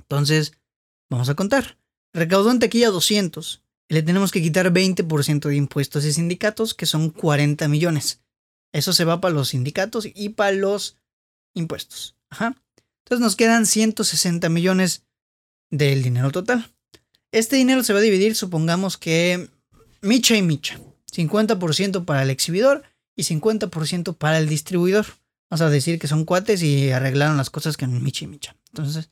Entonces, 0.00 0.54
vamos 1.08 1.28
a 1.28 1.36
contar. 1.36 1.78
Recaudó 2.12 2.50
en 2.50 2.58
taquilla 2.58 2.90
200 2.90 3.62
y 3.88 3.94
le 3.94 4.02
tenemos 4.02 4.32
que 4.32 4.42
quitar 4.42 4.72
20% 4.72 5.48
de 5.48 5.56
impuestos 5.56 6.04
y 6.04 6.12
sindicatos, 6.12 6.74
que 6.74 6.86
son 6.86 7.10
40 7.10 7.68
millones. 7.68 8.22
Eso 8.72 8.92
se 8.92 9.04
va 9.04 9.20
para 9.20 9.34
los 9.34 9.50
sindicatos 9.50 10.08
y 10.12 10.30
para 10.30 10.52
los 10.52 10.98
impuestos. 11.54 12.16
Ajá. 12.28 12.60
Entonces 13.04 13.22
nos 13.22 13.36
quedan 13.36 13.66
160 13.66 14.48
millones 14.48 15.04
del 15.70 16.02
dinero 16.02 16.32
total. 16.32 16.72
Este 17.30 17.54
dinero 17.54 17.84
se 17.84 17.92
va 17.92 18.00
a 18.00 18.02
dividir, 18.02 18.34
supongamos 18.34 18.96
que 18.98 19.48
micha 20.00 20.36
y 20.36 20.42
micha. 20.42 20.80
50% 21.14 22.04
para 22.04 22.22
el 22.22 22.30
exhibidor 22.30 22.82
y 23.14 23.24
50% 23.24 24.16
para 24.16 24.38
el 24.38 24.48
distribuidor. 24.48 25.06
Vamos 25.50 25.60
a 25.60 25.70
decir 25.70 25.98
que 25.98 26.08
son 26.08 26.24
cuates 26.24 26.62
y 26.62 26.90
arreglaron 26.90 27.36
las 27.36 27.50
cosas 27.50 27.76
que 27.76 27.84
en 27.84 28.02
micha 28.02 28.24
y 28.24 28.28
micha. 28.28 28.56
Entonces, 28.68 29.10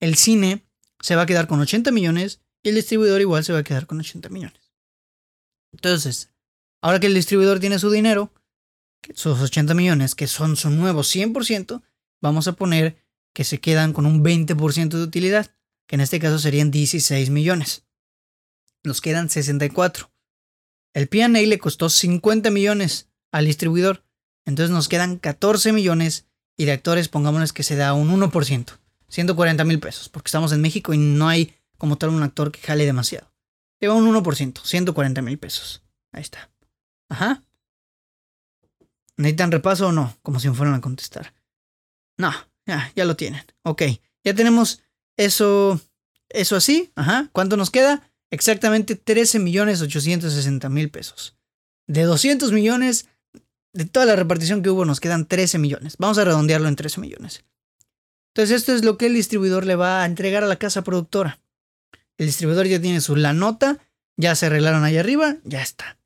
el 0.00 0.16
cine 0.16 0.66
se 1.00 1.16
va 1.16 1.22
a 1.22 1.26
quedar 1.26 1.46
con 1.46 1.60
80 1.60 1.90
millones 1.92 2.40
y 2.62 2.68
el 2.68 2.74
distribuidor 2.74 3.20
igual 3.20 3.44
se 3.44 3.52
va 3.52 3.60
a 3.60 3.64
quedar 3.64 3.86
con 3.86 3.98
80 4.00 4.28
millones. 4.28 4.72
Entonces, 5.72 6.30
ahora 6.82 7.00
que 7.00 7.06
el 7.06 7.14
distribuidor 7.14 7.60
tiene 7.60 7.78
su 7.78 7.90
dinero, 7.90 8.32
sus 9.14 9.40
80 9.40 9.72
millones, 9.74 10.14
que 10.14 10.26
son 10.26 10.56
su 10.56 10.68
nuevo 10.70 11.02
100%, 11.02 11.82
vamos 12.20 12.48
a 12.48 12.52
poner 12.52 13.02
que 13.32 13.44
se 13.44 13.60
quedan 13.60 13.92
con 13.92 14.06
un 14.06 14.22
20% 14.22 14.88
de 14.88 15.02
utilidad, 15.02 15.50
que 15.86 15.94
en 15.96 16.00
este 16.02 16.18
caso 16.18 16.38
serían 16.38 16.70
16 16.70 17.30
millones. 17.30 17.84
Nos 18.84 19.00
quedan 19.00 19.30
64. 19.30 20.10
El 20.92 21.08
PA 21.08 21.28
le 21.28 21.58
costó 21.58 21.88
50 21.88 22.50
millones 22.50 23.08
al 23.32 23.44
distribuidor, 23.44 24.04
entonces 24.44 24.70
nos 24.70 24.88
quedan 24.88 25.18
14 25.18 25.72
millones 25.72 26.26
y 26.56 26.64
de 26.64 26.72
actores 26.72 27.08
pongámonos 27.08 27.52
que 27.52 27.62
se 27.62 27.76
da 27.76 27.94
un 27.94 28.10
1%, 28.10 28.78
140 29.08 29.64
mil 29.64 29.78
pesos, 29.78 30.08
porque 30.08 30.28
estamos 30.28 30.52
en 30.52 30.60
México 30.60 30.92
y 30.92 30.98
no 30.98 31.28
hay 31.28 31.54
como 31.78 31.96
tal 31.96 32.10
un 32.10 32.22
actor 32.22 32.52
que 32.52 32.60
jale 32.60 32.84
demasiado. 32.84 33.32
Lleva 33.80 33.94
un 33.94 34.06
1%, 34.12 34.62
140 34.62 35.22
mil 35.22 35.38
pesos. 35.38 35.82
Ahí 36.12 36.20
está. 36.20 36.50
Ajá. 37.08 37.42
¿Necesitan 39.16 39.52
repaso 39.52 39.88
o 39.88 39.92
no? 39.92 40.16
Como 40.22 40.40
si 40.40 40.48
me 40.48 40.54
fueran 40.54 40.74
a 40.74 40.80
contestar. 40.80 41.34
No, 42.18 42.32
ya, 42.66 42.92
ya 42.94 43.04
lo 43.04 43.16
tienen. 43.16 43.44
Ok, 43.62 43.82
ya 44.22 44.34
tenemos 44.34 44.82
eso, 45.16 45.80
eso 46.28 46.56
así. 46.56 46.92
Ajá. 46.94 47.28
¿Cuánto 47.32 47.56
nos 47.56 47.70
queda? 47.70 48.09
Exactamente 48.30 48.96
13 48.96 49.38
millones 49.38 49.80
860 49.80 50.68
mil 50.68 50.90
pesos. 50.90 51.36
De 51.86 52.02
200 52.02 52.52
millones, 52.52 53.08
de 53.72 53.84
toda 53.84 54.06
la 54.06 54.16
repartición 54.16 54.62
que 54.62 54.70
hubo, 54.70 54.84
nos 54.84 55.00
quedan 55.00 55.26
13 55.26 55.58
millones. 55.58 55.96
Vamos 55.98 56.18
a 56.18 56.24
redondearlo 56.24 56.68
en 56.68 56.76
13 56.76 57.00
millones. 57.00 57.44
Entonces, 58.32 58.56
esto 58.56 58.74
es 58.74 58.84
lo 58.84 58.96
que 58.96 59.06
el 59.06 59.14
distribuidor 59.14 59.66
le 59.66 59.74
va 59.74 60.02
a 60.02 60.06
entregar 60.06 60.44
a 60.44 60.48
la 60.48 60.56
casa 60.56 60.82
productora. 60.82 61.40
El 62.16 62.26
distribuidor 62.26 62.66
ya 62.66 62.80
tiene 62.80 63.00
su 63.00 63.16
la 63.16 63.32
nota, 63.32 63.78
ya 64.16 64.36
se 64.36 64.46
arreglaron 64.46 64.84
ahí 64.84 64.96
arriba, 64.96 65.38
ya 65.42 65.62
está. 65.62 65.98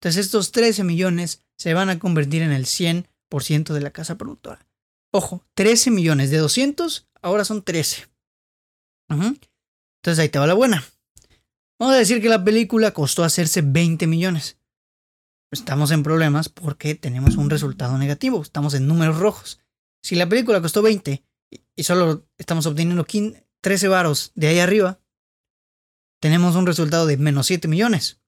Entonces, 0.00 0.26
estos 0.26 0.52
13 0.52 0.84
millones 0.84 1.42
se 1.56 1.72
van 1.72 1.88
a 1.88 1.98
convertir 1.98 2.42
en 2.42 2.52
el 2.52 2.66
100% 2.66 3.72
de 3.72 3.80
la 3.80 3.90
casa 3.90 4.18
productora. 4.18 4.66
Ojo, 5.12 5.44
13 5.54 5.90
millones 5.90 6.30
de 6.30 6.38
200, 6.38 7.06
ahora 7.22 7.44
son 7.44 7.62
13. 7.62 8.08
Entonces 9.08 10.18
ahí 10.18 10.28
te 10.28 10.38
va 10.38 10.46
la 10.46 10.54
buena. 10.54 10.82
Vamos 11.82 11.96
a 11.96 11.98
decir 11.98 12.22
que 12.22 12.28
la 12.28 12.44
película 12.44 12.92
costó 12.92 13.24
hacerse 13.24 13.60
20 13.60 14.06
millones. 14.06 14.56
Estamos 15.50 15.90
en 15.90 16.04
problemas 16.04 16.48
porque 16.48 16.94
tenemos 16.94 17.34
un 17.36 17.50
resultado 17.50 17.98
negativo, 17.98 18.40
estamos 18.40 18.74
en 18.74 18.86
números 18.86 19.18
rojos. 19.18 19.58
Si 20.00 20.14
la 20.14 20.28
película 20.28 20.60
costó 20.60 20.80
20 20.80 21.24
y 21.74 21.82
solo 21.82 22.24
estamos 22.38 22.66
obteniendo 22.66 23.04
13 23.62 23.88
varos 23.88 24.30
de 24.36 24.46
ahí 24.46 24.60
arriba, 24.60 25.00
tenemos 26.20 26.54
un 26.54 26.68
resultado 26.68 27.04
de 27.04 27.16
menos 27.16 27.48
7 27.48 27.66
millones. 27.66 28.20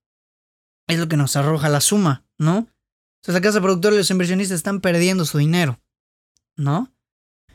Es 0.88 0.98
lo 0.98 1.06
que 1.06 1.16
nos 1.16 1.36
arroja 1.36 1.68
la 1.68 1.80
suma, 1.80 2.26
¿no? 2.36 2.66
Entonces 3.22 3.34
la 3.34 3.40
casa 3.40 3.60
productora 3.60 3.94
y 3.94 3.98
los 3.98 4.10
inversionistas 4.10 4.56
están 4.56 4.80
perdiendo 4.80 5.24
su 5.24 5.38
dinero, 5.38 5.80
¿no? 6.56 6.92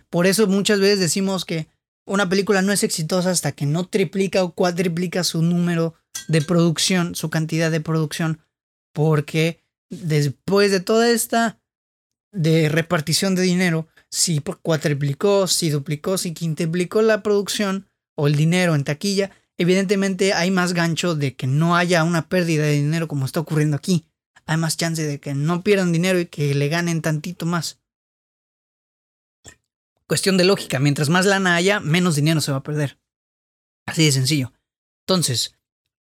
Por 0.09 0.27
eso 0.27 0.47
muchas 0.47 0.79
veces 0.79 1.01
decimos 1.01 1.43
que 1.43 1.67
una 2.09 2.27
película 2.27 2.61
no 2.61 2.71
es 2.71 2.83
exitosa 2.83 3.31
hasta 3.31 3.51
que 3.51 3.65
no 3.65 3.87
triplica 3.87 4.43
o 4.43 4.53
cuadriplica 4.53 5.23
su 5.23 5.41
número 5.41 5.95
de 6.27 6.41
producción, 6.41 7.15
su 7.15 7.29
cantidad 7.29 7.71
de 7.71 7.81
producción, 7.81 8.41
porque 8.93 9.63
después 9.89 10.71
de 10.71 10.79
toda 10.79 11.09
esta 11.09 11.59
de 12.31 12.69
repartición 12.69 13.35
de 13.35 13.43
dinero, 13.43 13.87
si 14.11 14.39
cuatriplicó, 14.39 15.47
si 15.47 15.69
duplicó, 15.69 16.17
si 16.17 16.33
quintuplicó 16.33 17.01
la 17.01 17.23
producción 17.23 17.87
o 18.15 18.27
el 18.27 18.35
dinero 18.35 18.75
en 18.75 18.83
taquilla, 18.83 19.31
evidentemente 19.57 20.33
hay 20.33 20.51
más 20.51 20.73
gancho 20.73 21.15
de 21.15 21.35
que 21.35 21.47
no 21.47 21.75
haya 21.75 22.03
una 22.03 22.27
pérdida 22.27 22.63
de 22.63 22.73
dinero 22.73 23.07
como 23.07 23.25
está 23.25 23.39
ocurriendo 23.39 23.77
aquí 23.77 24.05
hay 24.49 24.57
más 24.57 24.77
chance 24.77 25.03
de 25.03 25.19
que 25.19 25.35
no 25.35 25.63
pierdan 25.63 25.91
dinero 25.91 26.19
y 26.19 26.25
que 26.25 26.55
le 26.55 26.69
ganen 26.69 27.03
tantito 27.03 27.45
más. 27.45 27.78
Cuestión 30.09 30.37
de 30.37 30.43
lógica, 30.43 30.79
mientras 30.79 31.07
más 31.07 31.27
lana 31.27 31.53
haya, 31.53 31.79
menos 31.79 32.15
dinero 32.15 32.41
se 32.41 32.51
va 32.51 32.57
a 32.57 32.63
perder. 32.63 32.97
Así 33.85 34.03
de 34.03 34.11
sencillo. 34.11 34.51
Entonces, 35.05 35.53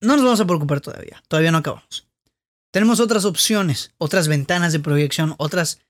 no 0.01 0.15
nos 0.15 0.25
vamos 0.25 0.39
a 0.39 0.47
preocupar 0.47 0.81
todavía, 0.81 1.21
todavía 1.27 1.51
no 1.51 1.59
acabamos. 1.59 2.07
Tenemos 2.71 2.99
otras 2.99 3.25
opciones, 3.25 3.93
otras 3.99 4.27
ventanas 4.27 4.73
de 4.73 4.79
proyección, 4.79 5.35
otras 5.37 5.81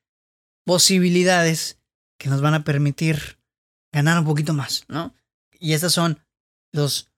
posibilidades 0.66 1.80
que 2.20 2.28
nos 2.28 2.42
van 2.42 2.54
a 2.54 2.66
permitir 2.66 3.40
ganar 3.94 4.20
un 4.20 4.26
poquito 4.26 4.54
más, 4.54 4.84
¿no? 4.90 5.16
Y 5.58 5.72
estas 5.72 5.94
son 5.94 6.20
los 6.74 7.10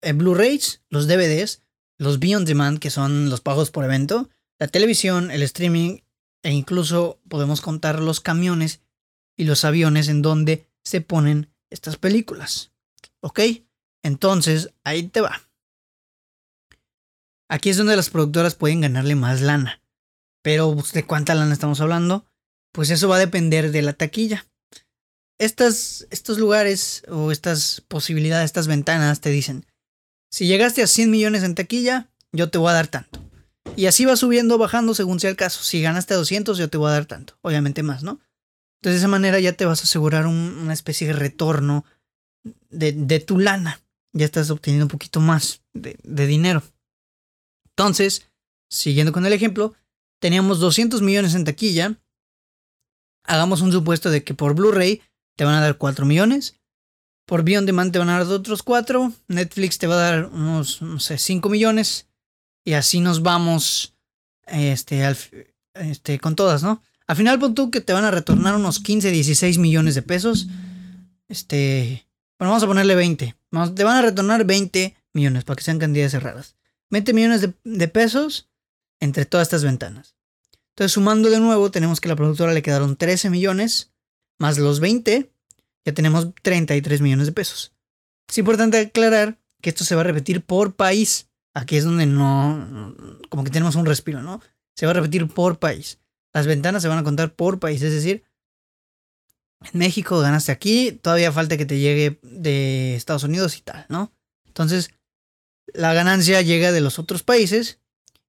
eh, 0.00 0.14
Blu-rays, 0.14 0.80
los 0.88 1.06
DVDs, 1.06 1.60
los 1.98 2.18
Beyond 2.18 2.46
Demand, 2.46 2.78
que 2.78 2.88
son 2.88 3.28
los 3.28 3.42
pagos 3.42 3.70
por 3.70 3.84
evento, 3.84 4.30
la 4.58 4.68
televisión, 4.68 5.30
el 5.30 5.42
streaming 5.42 5.98
e 6.42 6.50
incluso 6.50 7.20
podemos 7.28 7.60
contar 7.60 8.00
los 8.00 8.20
camiones 8.20 8.80
y 9.42 9.44
los 9.44 9.64
aviones 9.64 10.08
en 10.08 10.22
donde 10.22 10.68
se 10.84 11.00
ponen 11.00 11.52
estas 11.68 11.96
películas. 11.96 12.70
¿Ok? 13.20 13.40
Entonces, 14.04 14.72
ahí 14.84 15.02
te 15.08 15.20
va. 15.20 15.42
Aquí 17.48 17.70
es 17.70 17.76
donde 17.76 17.96
las 17.96 18.08
productoras 18.08 18.54
pueden 18.54 18.80
ganarle 18.80 19.16
más 19.16 19.40
lana. 19.40 19.82
Pero 20.42 20.74
pues, 20.74 20.92
¿de 20.92 21.04
cuánta 21.04 21.34
lana 21.34 21.52
estamos 21.52 21.80
hablando? 21.80 22.24
Pues 22.72 22.90
eso 22.90 23.08
va 23.08 23.16
a 23.16 23.20
depender 23.20 23.72
de 23.72 23.82
la 23.82 23.92
taquilla. 23.92 24.46
Estos 25.38 26.06
lugares 26.38 27.02
o 27.08 27.32
estas 27.32 27.82
posibilidades, 27.88 28.44
estas 28.46 28.68
ventanas 28.68 29.20
te 29.20 29.30
dicen, 29.30 29.66
si 30.30 30.46
llegaste 30.46 30.82
a 30.82 30.86
100 30.86 31.10
millones 31.10 31.42
en 31.42 31.56
taquilla, 31.56 32.10
yo 32.30 32.48
te 32.48 32.58
voy 32.58 32.70
a 32.70 32.74
dar 32.74 32.86
tanto. 32.86 33.20
Y 33.76 33.86
así 33.86 34.04
va 34.04 34.16
subiendo 34.16 34.54
o 34.54 34.58
bajando 34.58 34.94
según 34.94 35.18
sea 35.18 35.30
el 35.30 35.36
caso. 35.36 35.64
Si 35.64 35.82
ganaste 35.82 36.14
a 36.14 36.18
200, 36.18 36.58
yo 36.58 36.70
te 36.70 36.78
voy 36.78 36.90
a 36.90 36.94
dar 36.94 37.06
tanto. 37.06 37.38
Obviamente 37.42 37.82
más, 37.82 38.04
¿no? 38.04 38.20
Entonces 38.82 39.00
de 39.00 39.04
esa 39.04 39.08
manera 39.08 39.38
ya 39.38 39.52
te 39.52 39.64
vas 39.64 39.80
a 39.80 39.84
asegurar 39.84 40.26
una 40.26 40.72
especie 40.72 41.06
de 41.06 41.12
retorno 41.12 41.84
de, 42.68 43.20
tu 43.20 43.38
lana. 43.38 43.80
Ya 44.12 44.24
estás 44.24 44.50
obteniendo 44.50 44.86
un 44.86 44.90
poquito 44.90 45.20
más 45.20 45.62
de, 45.72 45.96
de 46.02 46.26
dinero. 46.26 46.64
Entonces, 47.68 48.28
siguiendo 48.68 49.12
con 49.12 49.24
el 49.24 49.32
ejemplo, 49.32 49.74
teníamos 50.20 50.58
200 50.58 51.00
millones 51.00 51.36
en 51.36 51.44
taquilla. 51.44 51.96
Hagamos 53.22 53.60
un 53.60 53.70
supuesto 53.70 54.10
de 54.10 54.24
que 54.24 54.34
por 54.34 54.56
Blu-ray 54.56 55.00
te 55.36 55.44
van 55.44 55.54
a 55.54 55.60
dar 55.60 55.78
4 55.78 56.04
millones. 56.04 56.56
Por 57.24 57.44
Beyond 57.44 57.68
Demand 57.68 57.92
te 57.92 58.00
van 58.00 58.08
a 58.08 58.18
dar 58.18 58.26
otros 58.26 58.64
4. 58.64 59.12
Netflix 59.28 59.78
te 59.78 59.86
va 59.86 59.94
a 59.94 60.10
dar 60.10 60.26
unos, 60.26 60.82
no 60.82 60.98
sé, 60.98 61.18
5 61.18 61.48
millones. 61.48 62.08
Y 62.64 62.72
así 62.72 62.98
nos 62.98 63.22
vamos 63.22 63.94
este, 64.48 65.08
este, 65.74 66.18
con 66.18 66.34
todas, 66.34 66.64
¿no? 66.64 66.82
Al 67.06 67.16
final 67.16 67.38
pon 67.38 67.54
tú 67.54 67.70
que 67.70 67.80
te 67.80 67.92
van 67.92 68.04
a 68.04 68.10
retornar 68.10 68.54
unos 68.54 68.80
15, 68.80 69.10
16 69.10 69.58
millones 69.58 69.94
de 69.94 70.02
pesos. 70.02 70.48
Este, 71.28 72.06
Bueno, 72.38 72.50
vamos 72.50 72.62
a 72.62 72.66
ponerle 72.66 72.94
20. 72.94 73.34
te 73.74 73.84
van 73.84 73.96
a 73.96 74.02
retornar 74.02 74.44
20 74.44 74.96
millones 75.12 75.44
para 75.44 75.56
que 75.56 75.64
sean 75.64 75.78
cantidades 75.78 76.12
cerradas. 76.12 76.56
20 76.90 77.12
millones 77.12 77.40
de, 77.40 77.54
de 77.64 77.88
pesos 77.88 78.50
entre 79.00 79.26
todas 79.26 79.46
estas 79.46 79.64
ventanas. 79.64 80.14
Entonces, 80.70 80.92
sumando 80.92 81.28
de 81.28 81.40
nuevo, 81.40 81.70
tenemos 81.70 82.00
que 82.00 82.08
a 82.08 82.10
la 82.10 82.16
productora 82.16 82.52
le 82.52 82.62
quedaron 82.62 82.96
13 82.96 83.30
millones, 83.30 83.92
más 84.38 84.58
los 84.58 84.80
20, 84.80 85.30
ya 85.84 85.92
tenemos 85.92 86.28
33 86.42 87.00
millones 87.00 87.26
de 87.26 87.32
pesos. 87.32 87.72
Es 88.28 88.38
importante 88.38 88.78
aclarar 88.78 89.38
que 89.60 89.70
esto 89.70 89.84
se 89.84 89.94
va 89.94 90.00
a 90.00 90.04
repetir 90.04 90.42
por 90.42 90.74
país. 90.74 91.28
Aquí 91.54 91.76
es 91.76 91.84
donde 91.84 92.06
no, 92.06 92.94
como 93.28 93.44
que 93.44 93.50
tenemos 93.50 93.74
un 93.76 93.84
respiro, 93.86 94.22
¿no? 94.22 94.40
Se 94.74 94.86
va 94.86 94.92
a 94.92 94.94
repetir 94.94 95.28
por 95.28 95.58
país. 95.58 95.98
Las 96.32 96.46
ventanas 96.46 96.82
se 96.82 96.88
van 96.88 96.98
a 96.98 97.04
contar 97.04 97.34
por 97.34 97.58
país, 97.58 97.82
es 97.82 97.92
decir, 97.92 98.24
en 99.72 99.78
México 99.78 100.18
ganaste 100.20 100.52
aquí, 100.52 100.92
todavía 100.92 101.32
falta 101.32 101.56
que 101.56 101.66
te 101.66 101.78
llegue 101.78 102.18
de 102.22 102.96
Estados 102.96 103.24
Unidos 103.24 103.56
y 103.58 103.60
tal, 103.60 103.86
¿no? 103.88 104.12
Entonces, 104.46 104.90
la 105.72 105.94
ganancia 105.94 106.42
llega 106.42 106.72
de 106.72 106.80
los 106.80 106.98
otros 106.98 107.22
países 107.22 107.80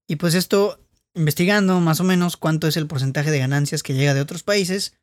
y 0.07 0.17
pues 0.17 0.35
esto, 0.35 0.79
investigando 1.13 1.79
más 1.79 1.99
o 1.99 2.03
menos 2.03 2.37
cuánto 2.37 2.67
es 2.67 2.77
el 2.77 2.87
porcentaje 2.87 3.31
de 3.31 3.39
ganancias 3.39 3.83
que 3.83 3.93
llega 3.93 4.13
de 4.13 4.21
otros 4.21 4.43
países, 4.43 4.97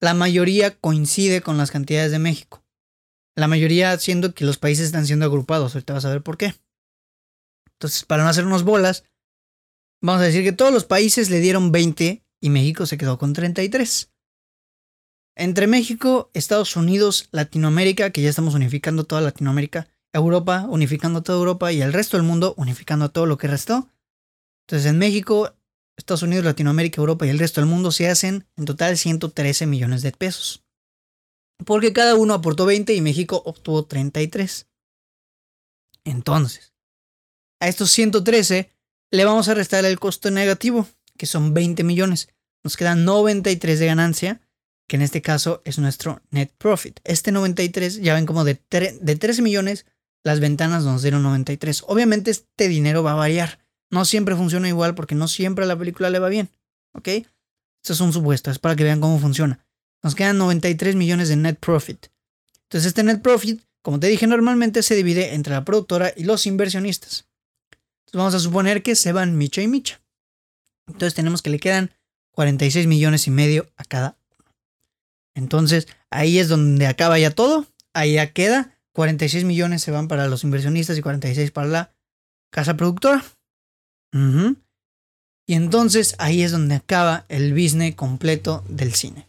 la 0.00 0.14
mayoría 0.14 0.76
coincide 0.76 1.40
con 1.40 1.58
las 1.58 1.70
cantidades 1.70 2.12
de 2.12 2.18
México. 2.18 2.64
La 3.36 3.48
mayoría 3.48 3.96
siendo 3.98 4.34
que 4.34 4.44
los 4.44 4.58
países 4.58 4.86
están 4.86 5.06
siendo 5.06 5.26
agrupados, 5.26 5.74
ahorita 5.74 5.94
vas 5.94 6.04
a 6.04 6.10
ver 6.10 6.22
por 6.22 6.38
qué. 6.38 6.54
Entonces, 7.72 8.04
para 8.04 8.22
no 8.22 8.28
hacer 8.28 8.46
unos 8.46 8.62
bolas, 8.62 9.04
vamos 10.00 10.22
a 10.22 10.26
decir 10.26 10.44
que 10.44 10.52
todos 10.52 10.72
los 10.72 10.84
países 10.84 11.30
le 11.30 11.40
dieron 11.40 11.72
20 11.72 12.23
y 12.44 12.50
México 12.50 12.84
se 12.84 12.98
quedó 12.98 13.16
con 13.16 13.32
33. 13.32 14.12
Entre 15.34 15.66
México, 15.66 16.30
Estados 16.34 16.76
Unidos, 16.76 17.30
Latinoamérica, 17.32 18.10
que 18.10 18.20
ya 18.20 18.28
estamos 18.28 18.54
unificando 18.54 19.04
toda 19.04 19.22
Latinoamérica, 19.22 19.88
Europa, 20.12 20.66
unificando 20.68 21.22
toda 21.22 21.38
Europa 21.38 21.72
y 21.72 21.80
el 21.80 21.94
resto 21.94 22.18
del 22.18 22.26
mundo, 22.26 22.52
unificando 22.58 23.10
todo 23.10 23.24
lo 23.24 23.38
que 23.38 23.48
restó. 23.48 23.88
Entonces 24.66 24.90
en 24.90 24.98
México, 24.98 25.56
Estados 25.96 26.22
Unidos, 26.22 26.44
Latinoamérica, 26.44 27.00
Europa 27.00 27.24
y 27.24 27.30
el 27.30 27.38
resto 27.38 27.62
del 27.62 27.70
mundo 27.70 27.90
se 27.90 28.10
hacen 28.10 28.46
en 28.58 28.66
total 28.66 28.98
113 28.98 29.64
millones 29.64 30.02
de 30.02 30.12
pesos. 30.12 30.66
Porque 31.64 31.94
cada 31.94 32.14
uno 32.14 32.34
aportó 32.34 32.66
20 32.66 32.92
y 32.92 33.00
México 33.00 33.42
obtuvo 33.46 33.86
33. 33.86 34.68
Entonces, 36.04 36.74
a 37.58 37.68
estos 37.68 37.90
113 37.90 38.70
le 39.10 39.24
vamos 39.24 39.48
a 39.48 39.54
restar 39.54 39.86
el 39.86 39.98
costo 39.98 40.30
negativo, 40.30 40.86
que 41.16 41.24
son 41.24 41.54
20 41.54 41.84
millones. 41.84 42.28
Nos 42.64 42.76
quedan 42.76 43.04
93 43.04 43.78
de 43.78 43.86
ganancia 43.86 44.40
que 44.86 44.96
en 44.96 45.02
este 45.02 45.22
caso 45.22 45.62
es 45.64 45.78
nuestro 45.78 46.20
net 46.30 46.50
profit. 46.58 47.00
Este 47.04 47.32
93, 47.32 48.00
ya 48.00 48.14
ven 48.14 48.26
como 48.26 48.44
de, 48.44 48.60
de 48.70 49.16
13 49.16 49.42
millones, 49.42 49.86
las 50.24 50.40
ventanas 50.40 50.84
nos 50.84 51.02
dieron 51.02 51.22
93. 51.22 51.84
Obviamente 51.86 52.30
este 52.30 52.68
dinero 52.68 53.02
va 53.02 53.12
a 53.12 53.16
variar. 53.16 53.60
No 53.90 54.04
siempre 54.04 54.36
funciona 54.36 54.68
igual 54.68 54.94
porque 54.94 55.14
no 55.14 55.28
siempre 55.28 55.64
a 55.64 55.68
la 55.68 55.78
película 55.78 56.10
le 56.10 56.18
va 56.18 56.28
bien. 56.28 56.50
¿Ok? 56.92 57.08
Esto 57.08 57.92
es 57.92 58.00
un 58.00 58.12
supuesto, 58.12 58.50
es 58.50 58.58
para 58.58 58.76
que 58.76 58.84
vean 58.84 59.00
cómo 59.00 59.18
funciona. 59.18 59.64
Nos 60.02 60.14
quedan 60.14 60.38
93 60.38 60.96
millones 60.96 61.28
de 61.28 61.36
net 61.36 61.58
profit. 61.58 62.06
Entonces 62.64 62.88
este 62.88 63.02
net 63.02 63.20
profit, 63.20 63.62
como 63.82 64.00
te 64.00 64.06
dije, 64.06 64.26
normalmente 64.26 64.82
se 64.82 64.94
divide 64.94 65.34
entre 65.34 65.52
la 65.52 65.64
productora 65.64 66.12
y 66.16 66.24
los 66.24 66.46
inversionistas. 66.46 67.26
Entonces 68.06 68.18
vamos 68.18 68.34
a 68.34 68.40
suponer 68.40 68.82
que 68.82 68.96
se 68.96 69.12
van 69.12 69.36
Micha 69.36 69.60
y 69.60 69.68
Micha. 69.68 70.00
Entonces 70.86 71.14
tenemos 71.14 71.42
que 71.42 71.50
le 71.50 71.58
quedan 71.58 71.90
46 72.34 72.86
millones 72.86 73.26
y 73.26 73.30
medio 73.30 73.66
a 73.76 73.84
cada 73.84 74.16
entonces, 75.34 75.88
ahí 76.10 76.38
es 76.38 76.48
donde 76.48 76.86
acaba 76.86 77.18
ya 77.18 77.30
todo. 77.30 77.66
Ahí 77.92 78.14
ya 78.14 78.32
queda. 78.32 78.78
46 78.92 79.44
millones 79.44 79.82
se 79.82 79.90
van 79.90 80.08
para 80.08 80.28
los 80.28 80.44
inversionistas 80.44 80.96
y 80.96 81.02
46 81.02 81.50
para 81.50 81.68
la 81.68 81.94
casa 82.50 82.76
productora. 82.76 83.24
Y 85.46 85.54
entonces 85.54 86.14
ahí 86.18 86.42
es 86.42 86.52
donde 86.52 86.76
acaba 86.76 87.26
el 87.28 87.52
business 87.52 87.96
completo 87.96 88.64
del 88.68 88.94
cine. 88.94 89.28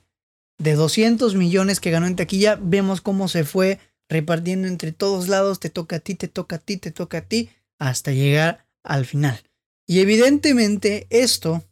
De 0.60 0.76
200 0.76 1.34
millones 1.36 1.80
que 1.80 1.92
ganó 1.92 2.06
en 2.06 2.16
taquilla, 2.16 2.58
vemos 2.62 3.02
cómo 3.02 3.28
se 3.28 3.44
fue 3.44 3.80
repartiendo 4.08 4.68
entre 4.68 4.92
todos 4.92 5.28
lados. 5.28 5.60
Te 5.60 5.72
toca 5.72 5.98
a 5.98 6.00
ti, 6.00 6.14
te 6.14 6.28
toca 6.28 6.58
a 6.58 6.60
ti, 6.60 6.78
te 6.78 6.92
toca 6.92 7.18
a 7.18 7.22
ti, 7.22 7.50
hasta 7.80 8.12
llegar 8.12 8.68
al 8.84 9.06
final. 9.06 9.42
Y 9.88 10.00
evidentemente 10.00 11.08
esto, 11.10 11.64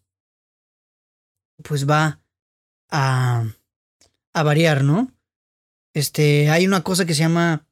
pues 1.64 1.90
va 1.90 2.22
a 2.90 3.46
a 4.34 4.44
variar, 4.44 4.84
¿no? 4.84 5.12
Este, 5.94 6.50
hay 6.50 6.66
una 6.66 6.84
cosa 6.84 7.06
que 7.06 7.14
se 7.14 7.20
llama 7.20 7.68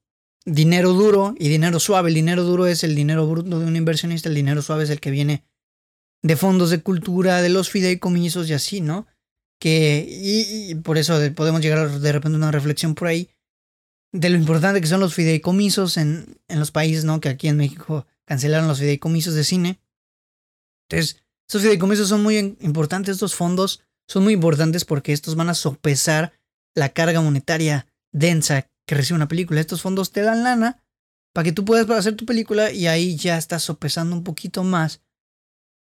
dinero 0.46 0.94
duro 0.94 1.36
y 1.38 1.50
dinero 1.50 1.80
suave. 1.80 2.10
El 2.10 2.16
dinero 2.16 2.44
duro 2.44 2.68
es 2.68 2.84
el 2.84 2.96
dinero 2.96 3.28
bruto 3.28 3.60
de 3.60 3.66
un 3.66 3.76
inversionista, 3.76 4.30
el 4.30 4.36
dinero 4.36 4.62
suave 4.62 4.84
es 4.84 4.90
el 4.92 5.00
que 5.00 5.12
viene 5.12 5.44
de 6.22 6.38
fondos 6.38 6.70
de 6.70 6.82
cultura, 6.82 7.42
de 7.42 7.50
los 7.50 7.70
fideicomisos 7.70 8.50
y 8.50 8.54
así, 8.54 8.80
¿no? 8.80 9.08
Que, 9.60 10.08
y, 10.08 10.74
por 10.76 10.98
eso 10.98 11.20
podemos 11.36 11.62
llegar 11.62 12.00
de 12.00 12.12
repente 12.12 12.36
a 12.36 12.38
una 12.38 12.52
reflexión 12.52 12.96
por 12.96 13.08
ahí 13.08 13.30
de 14.12 14.30
lo 14.30 14.38
importante 14.38 14.82
que 14.82 14.88
son 14.88 15.00
los 15.00 15.14
fideicomisos 15.14 15.98
en, 15.98 16.40
en 16.48 16.60
los 16.60 16.72
países, 16.72 17.06
¿no? 17.06 17.22
Que 17.22 17.30
aquí 17.30 17.48
en 17.48 17.58
México 17.58 18.06
cancelaron 18.26 18.68
los 18.68 18.80
fideicomisos 18.80 19.34
de 19.34 19.44
cine. 19.44 19.80
Entonces, 20.90 21.21
estos 21.52 21.64
fideicomisos 21.64 22.08
son 22.08 22.24
muy 22.24 22.38
importantes, 22.62 23.16
estos 23.16 23.36
fondos 23.36 23.82
son 24.08 24.24
muy 24.24 24.32
importantes 24.32 24.86
porque 24.86 25.12
estos 25.12 25.36
van 25.36 25.50
a 25.50 25.54
sopesar 25.54 26.32
la 26.74 26.88
carga 26.88 27.20
monetaria 27.20 27.88
densa 28.14 28.70
que 28.86 28.96
recibe 28.96 29.18
una 29.18 29.28
película. 29.28 29.60
Estos 29.60 29.82
fondos 29.82 30.14
te 30.14 30.22
dan 30.22 30.44
lana 30.44 30.82
para 31.34 31.44
que 31.44 31.52
tú 31.52 31.66
puedas 31.66 31.90
hacer 31.90 32.16
tu 32.16 32.26
película 32.26 32.72
y 32.72 32.88
ahí 32.88 33.18
ya 33.18 33.38
estás 33.38 33.64
sopesando 33.64 34.16
un 34.16 34.24
poquito 34.24 34.64
más 34.64 35.02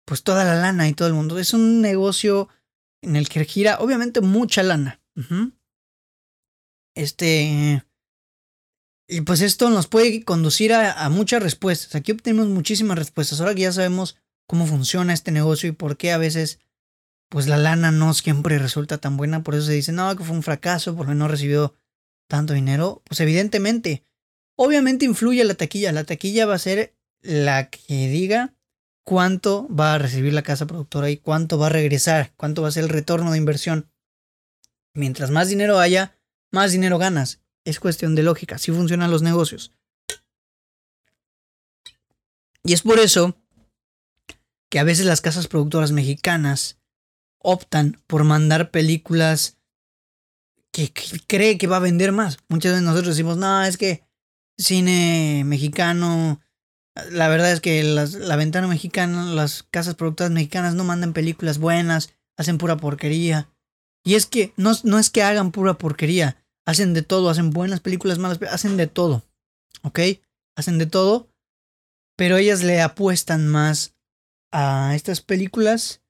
pues 0.06 0.22
toda 0.22 0.44
la 0.44 0.54
lana 0.54 0.88
y 0.88 0.94
todo 0.94 1.08
el 1.08 1.14
mundo. 1.14 1.38
Es 1.38 1.52
un 1.52 1.82
negocio 1.82 2.48
en 3.02 3.16
el 3.16 3.28
que 3.28 3.44
gira 3.44 3.80
obviamente 3.80 4.22
mucha 4.22 4.62
lana. 4.62 5.02
Este... 6.94 7.84
Y 9.06 9.20
pues 9.20 9.42
esto 9.42 9.68
nos 9.68 9.88
puede 9.88 10.24
conducir 10.24 10.72
a, 10.72 11.04
a, 11.04 11.10
muchas 11.10 11.42
respuestas. 11.42 11.96
Aquí 11.96 12.12
obtenemos 12.12 12.48
muchísimas 12.48 12.96
respuestas. 12.98 13.42
Ahora 13.42 13.54
que 13.54 13.60
ya 13.60 13.72
sabemos 13.72 14.16
cómo 14.50 14.66
funciona 14.66 15.12
este 15.12 15.30
negocio 15.30 15.68
y 15.68 15.72
por 15.72 15.96
qué 15.96 16.10
a 16.10 16.18
veces 16.18 16.58
pues 17.28 17.46
la 17.46 17.56
lana 17.56 17.92
no 17.92 18.12
siempre 18.14 18.58
resulta 18.58 18.98
tan 18.98 19.16
buena, 19.16 19.44
por 19.44 19.54
eso 19.54 19.66
se 19.66 19.74
dice, 19.74 19.92
no, 19.92 20.16
que 20.16 20.24
fue 20.24 20.34
un 20.34 20.42
fracaso 20.42 20.96
porque 20.96 21.14
no 21.14 21.28
recibió 21.28 21.76
tanto 22.26 22.52
dinero. 22.52 23.00
Pues 23.04 23.20
evidentemente, 23.20 24.02
obviamente 24.56 25.04
influye 25.04 25.44
la 25.44 25.54
taquilla, 25.54 25.92
la 25.92 26.02
taquilla 26.02 26.46
va 26.46 26.56
a 26.56 26.58
ser 26.58 26.96
la 27.22 27.70
que 27.70 28.08
diga 28.08 28.52
cuánto 29.04 29.68
va 29.72 29.94
a 29.94 29.98
recibir 29.98 30.32
la 30.32 30.42
casa 30.42 30.66
productora 30.66 31.10
y 31.10 31.18
cuánto 31.18 31.56
va 31.56 31.66
a 31.66 31.70
regresar, 31.70 32.32
cuánto 32.36 32.62
va 32.62 32.68
a 32.68 32.72
ser 32.72 32.82
el 32.82 32.88
retorno 32.88 33.30
de 33.30 33.38
inversión. 33.38 33.88
Mientras 34.94 35.30
más 35.30 35.48
dinero 35.48 35.78
haya, 35.78 36.18
más 36.50 36.72
dinero 36.72 36.98
ganas. 36.98 37.40
Es 37.64 37.78
cuestión 37.78 38.16
de 38.16 38.24
lógica, 38.24 38.56
así 38.56 38.72
funcionan 38.72 39.12
los 39.12 39.22
negocios. 39.22 39.70
Y 42.64 42.72
es 42.72 42.82
por 42.82 42.98
eso 42.98 43.39
que 44.70 44.78
a 44.78 44.84
veces 44.84 45.04
las 45.04 45.20
casas 45.20 45.48
productoras 45.48 45.92
mexicanas 45.92 46.78
optan 47.38 48.00
por 48.06 48.24
mandar 48.24 48.70
películas 48.70 49.58
que, 50.72 50.92
cree 51.26 51.58
que 51.58 51.66
va 51.66 51.76
a 51.76 51.80
vender 51.80 52.12
más. 52.12 52.38
Muchas 52.48 52.72
veces 52.72 52.84
nosotros 52.84 53.16
decimos, 53.16 53.36
no, 53.36 53.64
es 53.64 53.76
que 53.76 54.04
cine 54.56 55.42
mexicano, 55.44 56.40
la 57.10 57.28
verdad 57.28 57.52
es 57.52 57.60
que 57.60 57.82
la 57.82 58.36
ventana 58.36 58.68
mexicana, 58.68 59.24
las 59.34 59.64
casas 59.64 59.94
productoras 59.96 60.32
mexicanas 60.32 60.74
no 60.74 60.84
mandan 60.84 61.12
películas 61.12 61.58
buenas, 61.58 62.14
hacen 62.36 62.58
pura 62.58 62.76
porquería. 62.76 63.48
Y 64.04 64.14
es 64.14 64.26
que 64.26 64.52
no, 64.56 64.72
no 64.84 64.98
es 64.98 65.10
que 65.10 65.22
hagan 65.22 65.50
pura 65.50 65.74
porquería, 65.74 66.36
hacen 66.64 66.94
de 66.94 67.02
todo, 67.02 67.28
hacen 67.28 67.50
buenas 67.50 67.80
películas, 67.80 68.18
malas, 68.18 68.38
hacen 68.50 68.76
de 68.76 68.86
todo. 68.86 69.24
¿Ok? 69.82 70.00
Hacen 70.56 70.78
de 70.78 70.86
todo, 70.86 71.28
pero 72.16 72.36
ellas 72.36 72.62
le 72.62 72.82
apuestan 72.82 73.48
más 73.48 73.94
a 74.52 74.92
estas 74.94 75.20
películas 75.20 76.02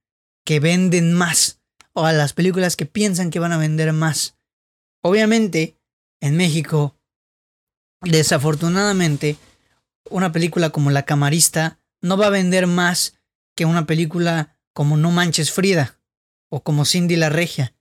que 0.44 0.60
venden 0.60 1.12
más 1.12 1.60
o 1.92 2.04
a 2.04 2.12
las 2.12 2.32
películas 2.32 2.76
que 2.76 2.86
piensan 2.86 3.30
que 3.30 3.38
van 3.38 3.52
a 3.52 3.58
vender 3.58 3.92
más. 3.92 4.36
Obviamente, 5.02 5.78
en 6.20 6.36
México, 6.36 6.96
desafortunadamente, 8.02 9.36
una 10.08 10.32
película 10.32 10.70
como 10.70 10.90
La 10.90 11.04
Camarista 11.04 11.80
no 12.02 12.16
va 12.16 12.26
a 12.26 12.30
vender 12.30 12.66
más 12.66 13.18
que 13.56 13.64
una 13.64 13.86
película 13.86 14.58
como 14.72 14.96
No 14.96 15.10
Manches 15.10 15.50
Frida 15.50 16.00
o 16.48 16.62
como 16.62 16.84
Cindy 16.84 17.16
la 17.16 17.28
Regia. 17.28 17.74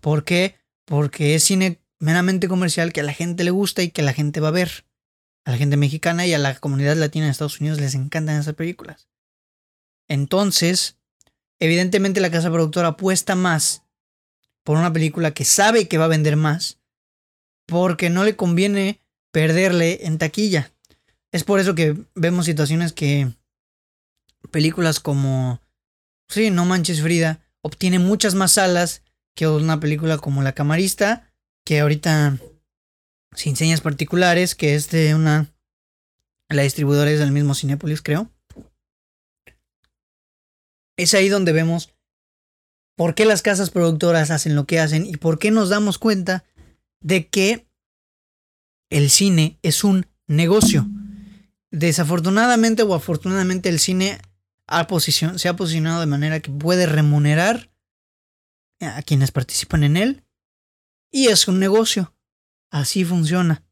¿Por 0.00 0.24
qué? 0.24 0.56
Porque 0.84 1.34
es 1.34 1.44
cine 1.44 1.80
meramente 1.98 2.48
comercial 2.48 2.92
que 2.92 3.00
a 3.00 3.04
la 3.04 3.12
gente 3.12 3.44
le 3.44 3.50
gusta 3.50 3.82
y 3.82 3.90
que 3.90 4.02
la 4.02 4.12
gente 4.12 4.40
va 4.40 4.48
a 4.48 4.52
ver. 4.52 4.86
A 5.44 5.52
la 5.52 5.56
gente 5.56 5.76
mexicana 5.76 6.26
y 6.26 6.34
a 6.34 6.38
la 6.38 6.54
comunidad 6.56 6.96
latina 6.96 7.24
de 7.24 7.32
Estados 7.32 7.60
Unidos 7.60 7.80
les 7.80 7.94
encantan 7.94 8.38
esas 8.38 8.54
películas. 8.54 9.08
Entonces, 10.08 10.96
evidentemente 11.58 12.20
la 12.20 12.30
casa 12.30 12.50
productora 12.50 12.88
apuesta 12.88 13.34
más 13.34 13.82
por 14.64 14.76
una 14.76 14.92
película 14.92 15.32
que 15.32 15.44
sabe 15.44 15.88
que 15.88 15.98
va 15.98 16.06
a 16.06 16.08
vender 16.08 16.36
más, 16.36 16.78
porque 17.66 18.10
no 18.10 18.24
le 18.24 18.36
conviene 18.36 19.00
perderle 19.30 20.06
en 20.06 20.18
taquilla. 20.18 20.72
Es 21.32 21.44
por 21.44 21.60
eso 21.60 21.74
que 21.74 21.96
vemos 22.14 22.46
situaciones 22.46 22.92
que 22.92 23.32
películas 24.50 25.00
como, 25.00 25.60
sí, 26.28 26.50
No 26.50 26.64
Manches 26.64 27.02
Frida, 27.02 27.40
obtiene 27.62 27.98
muchas 27.98 28.34
más 28.34 28.52
salas 28.52 29.02
que 29.34 29.46
una 29.46 29.78
película 29.78 30.18
como 30.18 30.42
La 30.42 30.54
Camarista, 30.54 31.30
que 31.64 31.80
ahorita 31.80 32.38
sin 33.34 33.56
señas 33.56 33.80
particulares, 33.80 34.54
que 34.54 34.74
es 34.74 34.90
de 34.90 35.14
una... 35.14 35.52
La 36.48 36.62
distribuidora 36.62 37.10
es 37.10 37.18
del 37.18 37.30
mismo 37.30 37.54
Cinepolis, 37.54 38.00
creo. 38.00 38.30
Es 40.98 41.14
ahí 41.14 41.30
donde 41.30 41.52
vemos 41.52 41.94
por 42.96 43.14
qué 43.14 43.24
las 43.24 43.40
casas 43.40 43.70
productoras 43.70 44.32
hacen 44.32 44.56
lo 44.56 44.66
que 44.66 44.80
hacen 44.80 45.06
y 45.06 45.16
por 45.16 45.38
qué 45.38 45.52
nos 45.52 45.68
damos 45.68 45.96
cuenta 45.96 46.44
de 47.00 47.28
que 47.28 47.68
el 48.90 49.08
cine 49.08 49.58
es 49.62 49.84
un 49.84 50.06
negocio. 50.26 50.86
Desafortunadamente 51.70 52.82
o 52.82 52.94
afortunadamente 52.94 53.68
el 53.68 53.78
cine 53.78 54.20
se 55.36 55.48
ha 55.48 55.56
posicionado 55.56 56.00
de 56.00 56.06
manera 56.06 56.40
que 56.40 56.50
puede 56.50 56.86
remunerar 56.86 57.70
a 58.80 59.00
quienes 59.02 59.30
participan 59.30 59.84
en 59.84 59.96
él 59.96 60.24
y 61.12 61.28
es 61.28 61.46
un 61.46 61.60
negocio. 61.60 62.12
Así 62.70 63.04
funciona. 63.04 63.62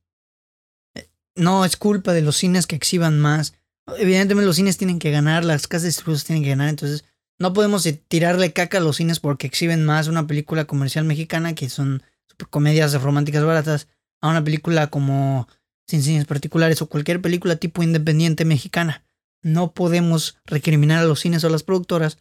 No 1.35 1.65
es 1.65 1.77
culpa 1.77 2.13
de 2.13 2.23
los 2.23 2.37
cines 2.37 2.69
que 2.69 2.77
exhiban 2.77 3.19
más. 3.19 3.55
Evidentemente 3.99 4.47
los 4.47 4.57
cines 4.57 4.79
tienen 4.79 5.01
que 5.01 5.11
ganar, 5.11 5.45
las 5.45 5.67
casas 5.67 5.97
de 5.97 6.19
tienen 6.25 6.45
que 6.45 6.51
ganar, 6.51 6.69
entonces 6.69 7.05
no 7.39 7.53
podemos 7.53 7.89
tirarle 8.09 8.53
caca 8.53 8.79
a 8.79 8.81
los 8.81 8.97
cines 8.97 9.21
porque 9.21 9.47
exhiben 9.47 9.85
más 9.85 10.09
una 10.09 10.27
película 10.27 10.65
comercial 10.65 11.05
mexicana 11.05 11.55
que 11.55 11.69
son 11.69 12.03
comedias 12.51 13.01
románticas 13.01 13.45
baratas 13.45 13.89
a 14.21 14.29
una 14.29 14.43
película 14.43 14.89
como 14.89 15.49
Sin 15.87 16.03
Cines 16.03 16.25
Particulares 16.25 16.83
o 16.83 16.89
cualquier 16.89 17.21
película 17.21 17.57
tipo 17.57 17.83
independiente 17.83 18.45
mexicana. 18.45 19.05
No 19.43 19.73
podemos 19.73 20.39
recriminar 20.45 21.01
a 21.03 21.07
los 21.07 21.21
cines 21.21 21.45
o 21.45 21.47
a 21.47 21.51
las 21.51 21.63
productoras 21.63 22.19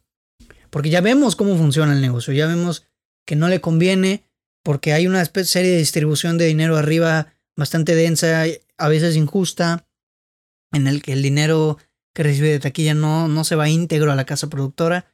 porque 0.69 0.89
ya 0.89 1.01
vemos 1.01 1.35
cómo 1.35 1.57
funciona 1.57 1.93
el 1.93 2.01
negocio, 2.01 2.33
ya 2.33 2.47
vemos 2.47 2.85
que 3.25 3.35
no 3.35 3.47
le 3.47 3.61
conviene 3.61 4.23
porque 4.63 4.93
hay 4.93 5.07
una 5.07 5.23
serie 5.25 5.71
de 5.71 5.77
distribución 5.77 6.37
de 6.37 6.45
dinero 6.45 6.75
arriba 6.75 7.33
bastante 7.55 7.95
densa, 7.95 8.43
a 8.77 8.87
veces 8.89 9.15
injusta, 9.15 9.87
en 10.73 10.87
el 10.87 11.01
que 11.01 11.13
el 11.13 11.21
dinero 11.21 11.77
que 12.15 12.23
recibe 12.23 12.49
de 12.49 12.59
taquilla 12.59 12.93
no, 12.93 13.27
no 13.27 13.43
se 13.43 13.55
va 13.55 13.69
íntegro 13.69 14.11
a 14.11 14.15
la 14.15 14.25
casa 14.25 14.49
productora, 14.49 15.13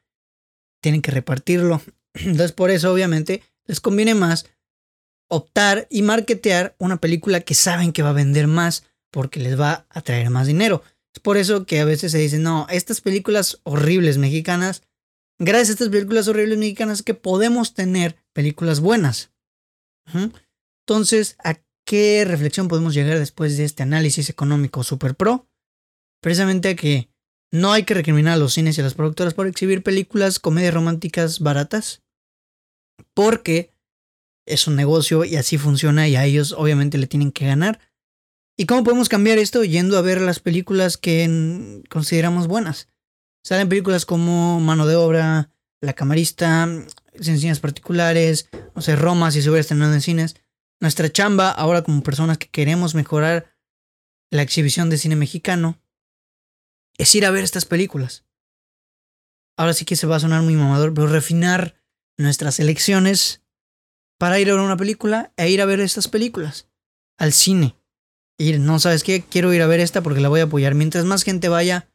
tienen 0.81 1.01
que 1.01 1.11
repartirlo. 1.11 1.81
Entonces 2.13 2.51
por 2.51 2.69
eso 2.69 2.93
obviamente 2.93 3.41
les 3.65 3.81
conviene 3.81 4.15
más 4.15 4.45
optar 5.27 5.87
y 5.89 6.03
marketear 6.03 6.75
una 6.77 6.97
película 6.97 7.41
que 7.41 7.55
saben 7.55 7.91
que 7.91 8.03
va 8.03 8.11
a 8.11 8.13
vender 8.13 8.47
más 8.47 8.85
porque 9.11 9.39
les 9.39 9.59
va 9.59 9.87
a 9.89 10.01
traer 10.01 10.29
más 10.29 10.45
dinero. 10.45 10.83
Es 11.13 11.19
por 11.19 11.37
eso 11.37 11.65
que 11.65 11.79
a 11.79 11.85
veces 11.85 12.11
se 12.11 12.19
dice, 12.19 12.37
no, 12.37 12.67
estas 12.69 13.01
películas 13.01 13.59
horribles 13.63 14.17
mexicanas, 14.17 14.83
gracias 15.39 15.69
a 15.69 15.73
estas 15.73 15.89
películas 15.89 16.27
horribles 16.27 16.59
mexicanas 16.59 17.01
que 17.01 17.15
podemos 17.15 17.73
tener 17.73 18.15
películas 18.31 18.79
buenas. 18.79 19.31
Entonces, 20.85 21.35
¿a 21.43 21.55
qué 21.85 22.25
reflexión 22.27 22.67
podemos 22.67 22.93
llegar 22.93 23.17
después 23.17 23.57
de 23.57 23.65
este 23.65 23.83
análisis 23.83 24.29
económico 24.29 24.83
super 24.83 25.15
pro? 25.15 25.50
Precisamente 26.21 26.69
a 26.69 26.75
que 26.75 27.09
no 27.51 27.73
hay 27.73 27.83
que 27.83 27.93
recriminar 27.93 28.33
a 28.33 28.37
los 28.37 28.53
cines 28.53 28.77
y 28.77 28.81
a 28.81 28.83
las 28.83 28.93
productoras 28.93 29.33
por 29.33 29.47
exhibir 29.47 29.83
películas, 29.83 30.39
comedias 30.39 30.73
románticas 30.73 31.39
baratas, 31.39 32.01
porque 33.13 33.73
es 34.47 34.67
un 34.67 34.75
negocio 34.75 35.25
y 35.25 35.35
así 35.35 35.57
funciona 35.57 36.07
y 36.07 36.15
a 36.15 36.25
ellos 36.25 36.53
obviamente 36.53 36.97
le 36.97 37.07
tienen 37.07 37.31
que 37.31 37.45
ganar. 37.45 37.79
¿Y 38.57 38.65
cómo 38.65 38.83
podemos 38.83 39.09
cambiar 39.09 39.37
esto? 39.37 39.63
Yendo 39.63 39.97
a 39.97 40.01
ver 40.01 40.21
las 40.21 40.39
películas 40.39 40.97
que 40.97 41.81
consideramos 41.89 42.47
buenas. 42.47 42.89
Salen 43.43 43.69
películas 43.69 44.05
como 44.05 44.59
Mano 44.59 44.85
de 44.85 44.95
Obra, 44.95 45.49
La 45.81 45.93
Camarista, 45.93 46.69
Sencillas 47.19 47.59
Particulares, 47.59 48.49
no 48.75 48.81
sé, 48.81 48.95
Roma 48.95 49.31
si 49.31 49.41
se 49.41 49.49
hubiera 49.49 49.67
en 49.67 50.01
cines. 50.01 50.35
Nuestra 50.79 51.11
chamba 51.11 51.49
ahora 51.49 51.83
como 51.83 52.03
personas 52.03 52.37
que 52.37 52.49
queremos 52.49 52.93
mejorar 52.93 53.55
la 54.31 54.43
exhibición 54.43 54.89
de 54.89 54.97
cine 54.97 55.15
mexicano 55.15 55.79
es 57.01 57.15
ir 57.15 57.25
a 57.25 57.31
ver 57.31 57.43
estas 57.43 57.65
películas. 57.65 58.25
Ahora 59.57 59.73
sí 59.73 59.85
que 59.85 59.95
se 59.95 60.05
va 60.05 60.17
a 60.17 60.19
sonar 60.19 60.43
muy 60.43 60.55
mamador, 60.55 60.93
pero 60.93 61.07
refinar 61.07 61.75
nuestras 62.17 62.59
elecciones 62.59 63.41
para 64.19 64.39
ir 64.39 64.49
a 64.49 64.53
ver 64.53 64.61
una 64.61 64.77
película 64.77 65.33
e 65.35 65.49
ir 65.49 65.61
a 65.61 65.65
ver 65.65 65.79
estas 65.79 66.07
películas 66.07 66.67
al 67.17 67.33
cine. 67.33 67.75
Ir, 68.37 68.59
no 68.59 68.79
sabes 68.79 69.03
qué, 69.03 69.23
quiero 69.23 69.51
ir 69.51 69.63
a 69.63 69.67
ver 69.67 69.79
esta 69.79 70.01
porque 70.01 70.21
la 70.21 70.29
voy 70.29 70.41
a 70.41 70.43
apoyar. 70.43 70.75
Mientras 70.75 71.05
más 71.05 71.23
gente 71.23 71.49
vaya, 71.49 71.89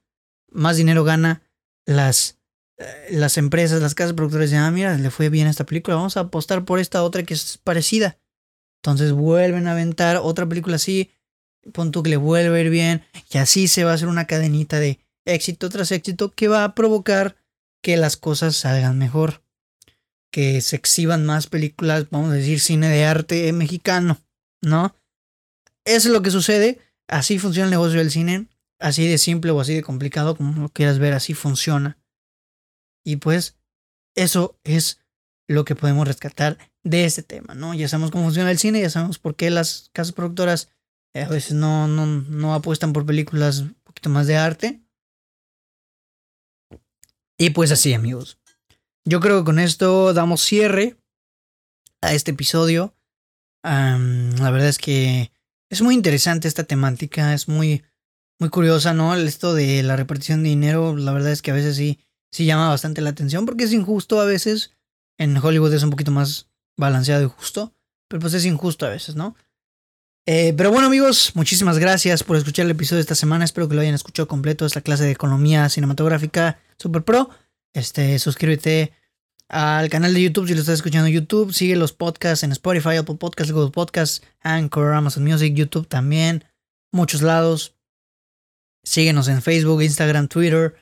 más 0.50 0.76
dinero 0.76 1.04
gana 1.04 1.42
las, 1.84 2.38
eh, 2.78 3.08
las 3.10 3.38
empresas, 3.38 3.80
las 3.80 3.94
casas 3.94 4.14
productoras 4.14 4.50
dicen, 4.50 4.64
ah, 4.64 4.70
mira, 4.72 4.96
le 4.98 5.10
fue 5.10 5.28
bien 5.28 5.46
a 5.46 5.50
esta 5.50 5.66
película, 5.66 5.96
vamos 5.96 6.16
a 6.16 6.20
apostar 6.20 6.64
por 6.64 6.80
esta 6.80 7.04
otra 7.04 7.22
que 7.22 7.34
es 7.34 7.58
parecida. 7.58 8.18
Entonces 8.82 9.12
vuelven 9.12 9.68
a 9.68 9.72
aventar 9.72 10.16
otra 10.16 10.48
película 10.48 10.76
así, 10.76 11.12
punto 11.72 12.02
que 12.02 12.10
le 12.10 12.16
vuelve 12.16 12.58
a 12.58 12.60
ir 12.60 12.70
bien, 12.70 13.04
y 13.30 13.38
así 13.38 13.68
se 13.68 13.84
va 13.84 13.92
a 13.92 13.94
hacer 13.94 14.08
una 14.08 14.26
cadenita 14.26 14.78
de 14.78 15.00
éxito 15.24 15.68
tras 15.68 15.92
éxito 15.92 16.32
que 16.32 16.48
va 16.48 16.64
a 16.64 16.74
provocar 16.74 17.36
que 17.82 17.96
las 17.96 18.16
cosas 18.16 18.56
salgan 18.56 18.98
mejor 18.98 19.42
que 20.36 20.60
se 20.60 20.76
exhiban 20.76 21.24
más 21.24 21.46
películas, 21.46 22.10
vamos 22.10 22.30
a 22.30 22.34
decir, 22.34 22.60
cine 22.60 22.88
de 22.90 23.06
arte 23.06 23.50
mexicano, 23.54 24.20
¿no? 24.62 24.94
Eso 25.86 26.08
es 26.08 26.12
lo 26.12 26.20
que 26.20 26.30
sucede, 26.30 26.78
así 27.08 27.38
funciona 27.38 27.64
el 27.64 27.70
negocio 27.70 27.98
del 28.00 28.10
cine, 28.10 28.48
así 28.78 29.08
de 29.08 29.16
simple 29.16 29.50
o 29.52 29.60
así 29.60 29.74
de 29.74 29.82
complicado, 29.82 30.36
como 30.36 30.60
lo 30.60 30.68
quieras 30.68 30.98
ver, 30.98 31.14
así 31.14 31.32
funciona. 31.32 31.96
Y 33.02 33.16
pues 33.16 33.56
eso 34.14 34.58
es 34.64 35.00
lo 35.48 35.64
que 35.64 35.74
podemos 35.74 36.06
rescatar 36.06 36.58
de 36.82 37.06
este 37.06 37.22
tema, 37.22 37.54
¿no? 37.54 37.72
Ya 37.72 37.88
sabemos 37.88 38.10
cómo 38.10 38.24
funciona 38.24 38.50
el 38.50 38.58
cine, 38.58 38.82
ya 38.82 38.90
sabemos 38.90 39.18
por 39.18 39.36
qué 39.36 39.50
las 39.50 39.90
casas 39.94 40.12
productoras 40.12 40.68
a 41.14 41.28
veces 41.28 41.54
no, 41.54 41.88
no, 41.88 42.06
no 42.06 42.54
apuestan 42.54 42.92
por 42.92 43.06
películas 43.06 43.60
un 43.60 43.76
poquito 43.84 44.10
más 44.10 44.26
de 44.26 44.36
arte. 44.36 44.82
Y 47.38 47.50
pues 47.50 47.70
así, 47.70 47.92
amigos. 47.94 48.38
Yo 49.04 49.20
creo 49.20 49.38
que 49.38 49.44
con 49.44 49.58
esto 49.58 50.12
damos 50.14 50.42
cierre 50.42 50.96
a 52.00 52.12
este 52.12 52.32
episodio. 52.32 52.94
la 53.62 54.50
verdad 54.50 54.68
es 54.68 54.78
que 54.78 55.30
es 55.70 55.82
muy 55.82 55.94
interesante 55.94 56.48
esta 56.48 56.64
temática, 56.64 57.34
es 57.34 57.48
muy, 57.48 57.84
muy 58.38 58.50
curiosa, 58.50 58.94
¿no? 58.94 59.14
Esto 59.14 59.54
de 59.54 59.82
la 59.82 59.96
repartición 59.96 60.42
de 60.42 60.50
dinero, 60.50 60.96
la 60.96 61.12
verdad 61.12 61.32
es 61.32 61.42
que 61.42 61.50
a 61.50 61.54
veces 61.54 61.76
sí, 61.76 62.00
sí 62.30 62.46
llama 62.46 62.68
bastante 62.68 63.00
la 63.00 63.10
atención 63.10 63.46
porque 63.46 63.64
es 63.64 63.72
injusto 63.72 64.20
a 64.20 64.24
veces. 64.24 64.72
En 65.18 65.36
Hollywood 65.36 65.72
es 65.72 65.82
un 65.82 65.90
poquito 65.90 66.10
más 66.10 66.50
balanceado 66.76 67.24
y 67.24 67.28
justo, 67.28 67.74
pero 68.08 68.20
pues 68.20 68.34
es 68.34 68.44
injusto 68.44 68.86
a 68.86 68.90
veces, 68.90 69.16
¿no? 69.16 69.34
Eh, 70.28 70.54
pero 70.56 70.72
bueno 70.72 70.88
amigos, 70.88 71.30
muchísimas 71.34 71.78
gracias 71.78 72.24
por 72.24 72.36
escuchar 72.36 72.64
el 72.64 72.72
episodio 72.72 72.96
de 72.96 73.02
esta 73.02 73.14
semana. 73.14 73.44
Espero 73.44 73.68
que 73.68 73.76
lo 73.76 73.80
hayan 73.80 73.94
escuchado 73.94 74.26
completo. 74.26 74.66
Esta 74.66 74.80
clase 74.80 75.04
de 75.04 75.12
economía 75.12 75.68
cinematográfica 75.68 76.58
super 76.76 77.04
pro. 77.04 77.30
Este, 77.72 78.18
suscríbete 78.18 78.92
al 79.48 79.88
canal 79.88 80.12
de 80.14 80.22
YouTube 80.22 80.48
si 80.48 80.54
lo 80.54 80.60
estás 80.60 80.74
escuchando 80.74 81.06
en 81.06 81.14
YouTube. 81.14 81.52
Sigue 81.52 81.76
los 81.76 81.92
podcasts 81.92 82.42
en 82.42 82.50
Spotify, 82.50 82.96
Apple 82.96 83.14
Podcasts, 83.14 83.52
Google 83.52 83.70
Podcasts, 83.70 84.22
Anchor, 84.40 84.94
Amazon 84.94 85.22
Music, 85.22 85.54
YouTube 85.54 85.86
también. 85.86 86.44
Muchos 86.90 87.22
lados. 87.22 87.76
Síguenos 88.82 89.28
en 89.28 89.42
Facebook, 89.42 89.80
Instagram, 89.80 90.26
Twitter. 90.26 90.74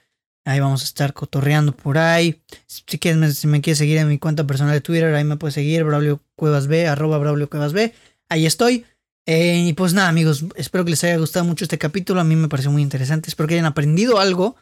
Ahí 0.46 0.60
vamos 0.60 0.80
a 0.80 0.84
estar 0.84 1.12
cotorreando 1.12 1.76
por 1.76 1.98
ahí. 1.98 2.42
Si, 2.66 2.82
quieres, 2.82 3.38
si 3.38 3.46
me 3.46 3.60
quieres 3.60 3.78
seguir 3.78 3.98
en 3.98 4.08
mi 4.08 4.18
cuenta 4.18 4.46
personal 4.46 4.72
de 4.72 4.80
Twitter, 4.80 5.14
ahí 5.14 5.24
me 5.24 5.36
puedes 5.36 5.54
seguir, 5.54 5.84
Braulio 5.84 6.22
Cuevas 6.34 6.66
B, 6.66 6.86
arroba 6.86 7.18
Braulio 7.18 7.50
Cuevas 7.50 7.74
B. 7.74 7.94
Ahí 8.30 8.46
estoy. 8.46 8.86
Eh, 9.26 9.64
y 9.66 9.72
pues 9.72 9.94
nada, 9.94 10.08
amigos, 10.08 10.44
espero 10.54 10.84
que 10.84 10.90
les 10.90 11.04
haya 11.04 11.16
gustado 11.16 11.44
mucho 11.44 11.64
este 11.64 11.78
capítulo. 11.78 12.20
A 12.20 12.24
mí 12.24 12.36
me 12.36 12.48
pareció 12.48 12.70
muy 12.70 12.82
interesante. 12.82 13.28
Espero 13.28 13.48
que 13.48 13.54
hayan 13.54 13.66
aprendido 13.66 14.18
algo. 14.18 14.56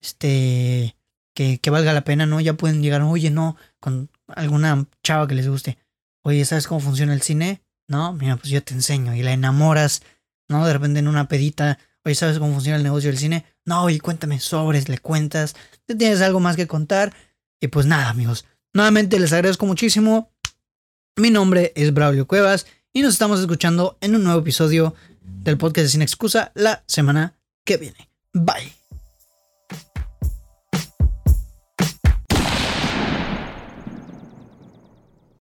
Este 0.00 0.96
que, 1.34 1.70
valga 1.70 1.92
la 1.92 2.04
pena, 2.04 2.26
¿no? 2.26 2.40
Ya 2.40 2.54
pueden 2.54 2.82
llegar, 2.82 3.02
oye, 3.02 3.30
no, 3.30 3.56
con 3.78 4.10
alguna 4.28 4.86
chava 5.02 5.26
que 5.26 5.34
les 5.34 5.48
guste. 5.48 5.78
Oye, 6.22 6.44
¿sabes 6.44 6.66
cómo 6.66 6.80
funciona 6.80 7.14
el 7.14 7.22
cine? 7.22 7.62
No, 7.88 8.12
mira, 8.12 8.36
pues 8.36 8.50
yo 8.50 8.62
te 8.62 8.74
enseño 8.74 9.14
y 9.14 9.22
la 9.22 9.32
enamoras, 9.32 10.02
¿no? 10.48 10.66
De 10.66 10.72
repente 10.72 10.98
en 10.98 11.08
una 11.08 11.28
pedita, 11.28 11.78
oye, 12.04 12.14
¿sabes 12.14 12.38
cómo 12.38 12.52
funciona 12.52 12.76
el 12.76 12.82
negocio 12.82 13.10
del 13.10 13.18
cine? 13.18 13.46
No, 13.64 13.84
oye, 13.84 14.00
cuéntame 14.00 14.38
sobres, 14.38 14.88
le 14.88 14.98
cuentas, 14.98 15.56
te 15.86 15.94
tienes 15.94 16.20
algo 16.20 16.40
más 16.40 16.56
que 16.56 16.66
contar. 16.66 17.14
Y 17.60 17.68
pues 17.68 17.86
nada, 17.86 18.10
amigos, 18.10 18.44
nuevamente 18.74 19.18
les 19.18 19.32
agradezco 19.32 19.66
muchísimo. 19.66 20.30
Mi 21.16 21.30
nombre 21.30 21.72
es 21.74 21.92
Braulio 21.92 22.26
Cuevas 22.26 22.66
y 22.92 23.02
nos 23.02 23.14
estamos 23.14 23.40
escuchando 23.40 23.96
en 24.00 24.16
un 24.16 24.24
nuevo 24.24 24.40
episodio 24.40 24.94
del 25.22 25.58
podcast 25.58 25.84
de 25.84 25.88
Sin 25.90 26.02
Excusa 26.02 26.52
la 26.54 26.82
semana 26.86 27.34
que 27.64 27.76
viene. 27.76 28.10
Bye. 28.32 28.79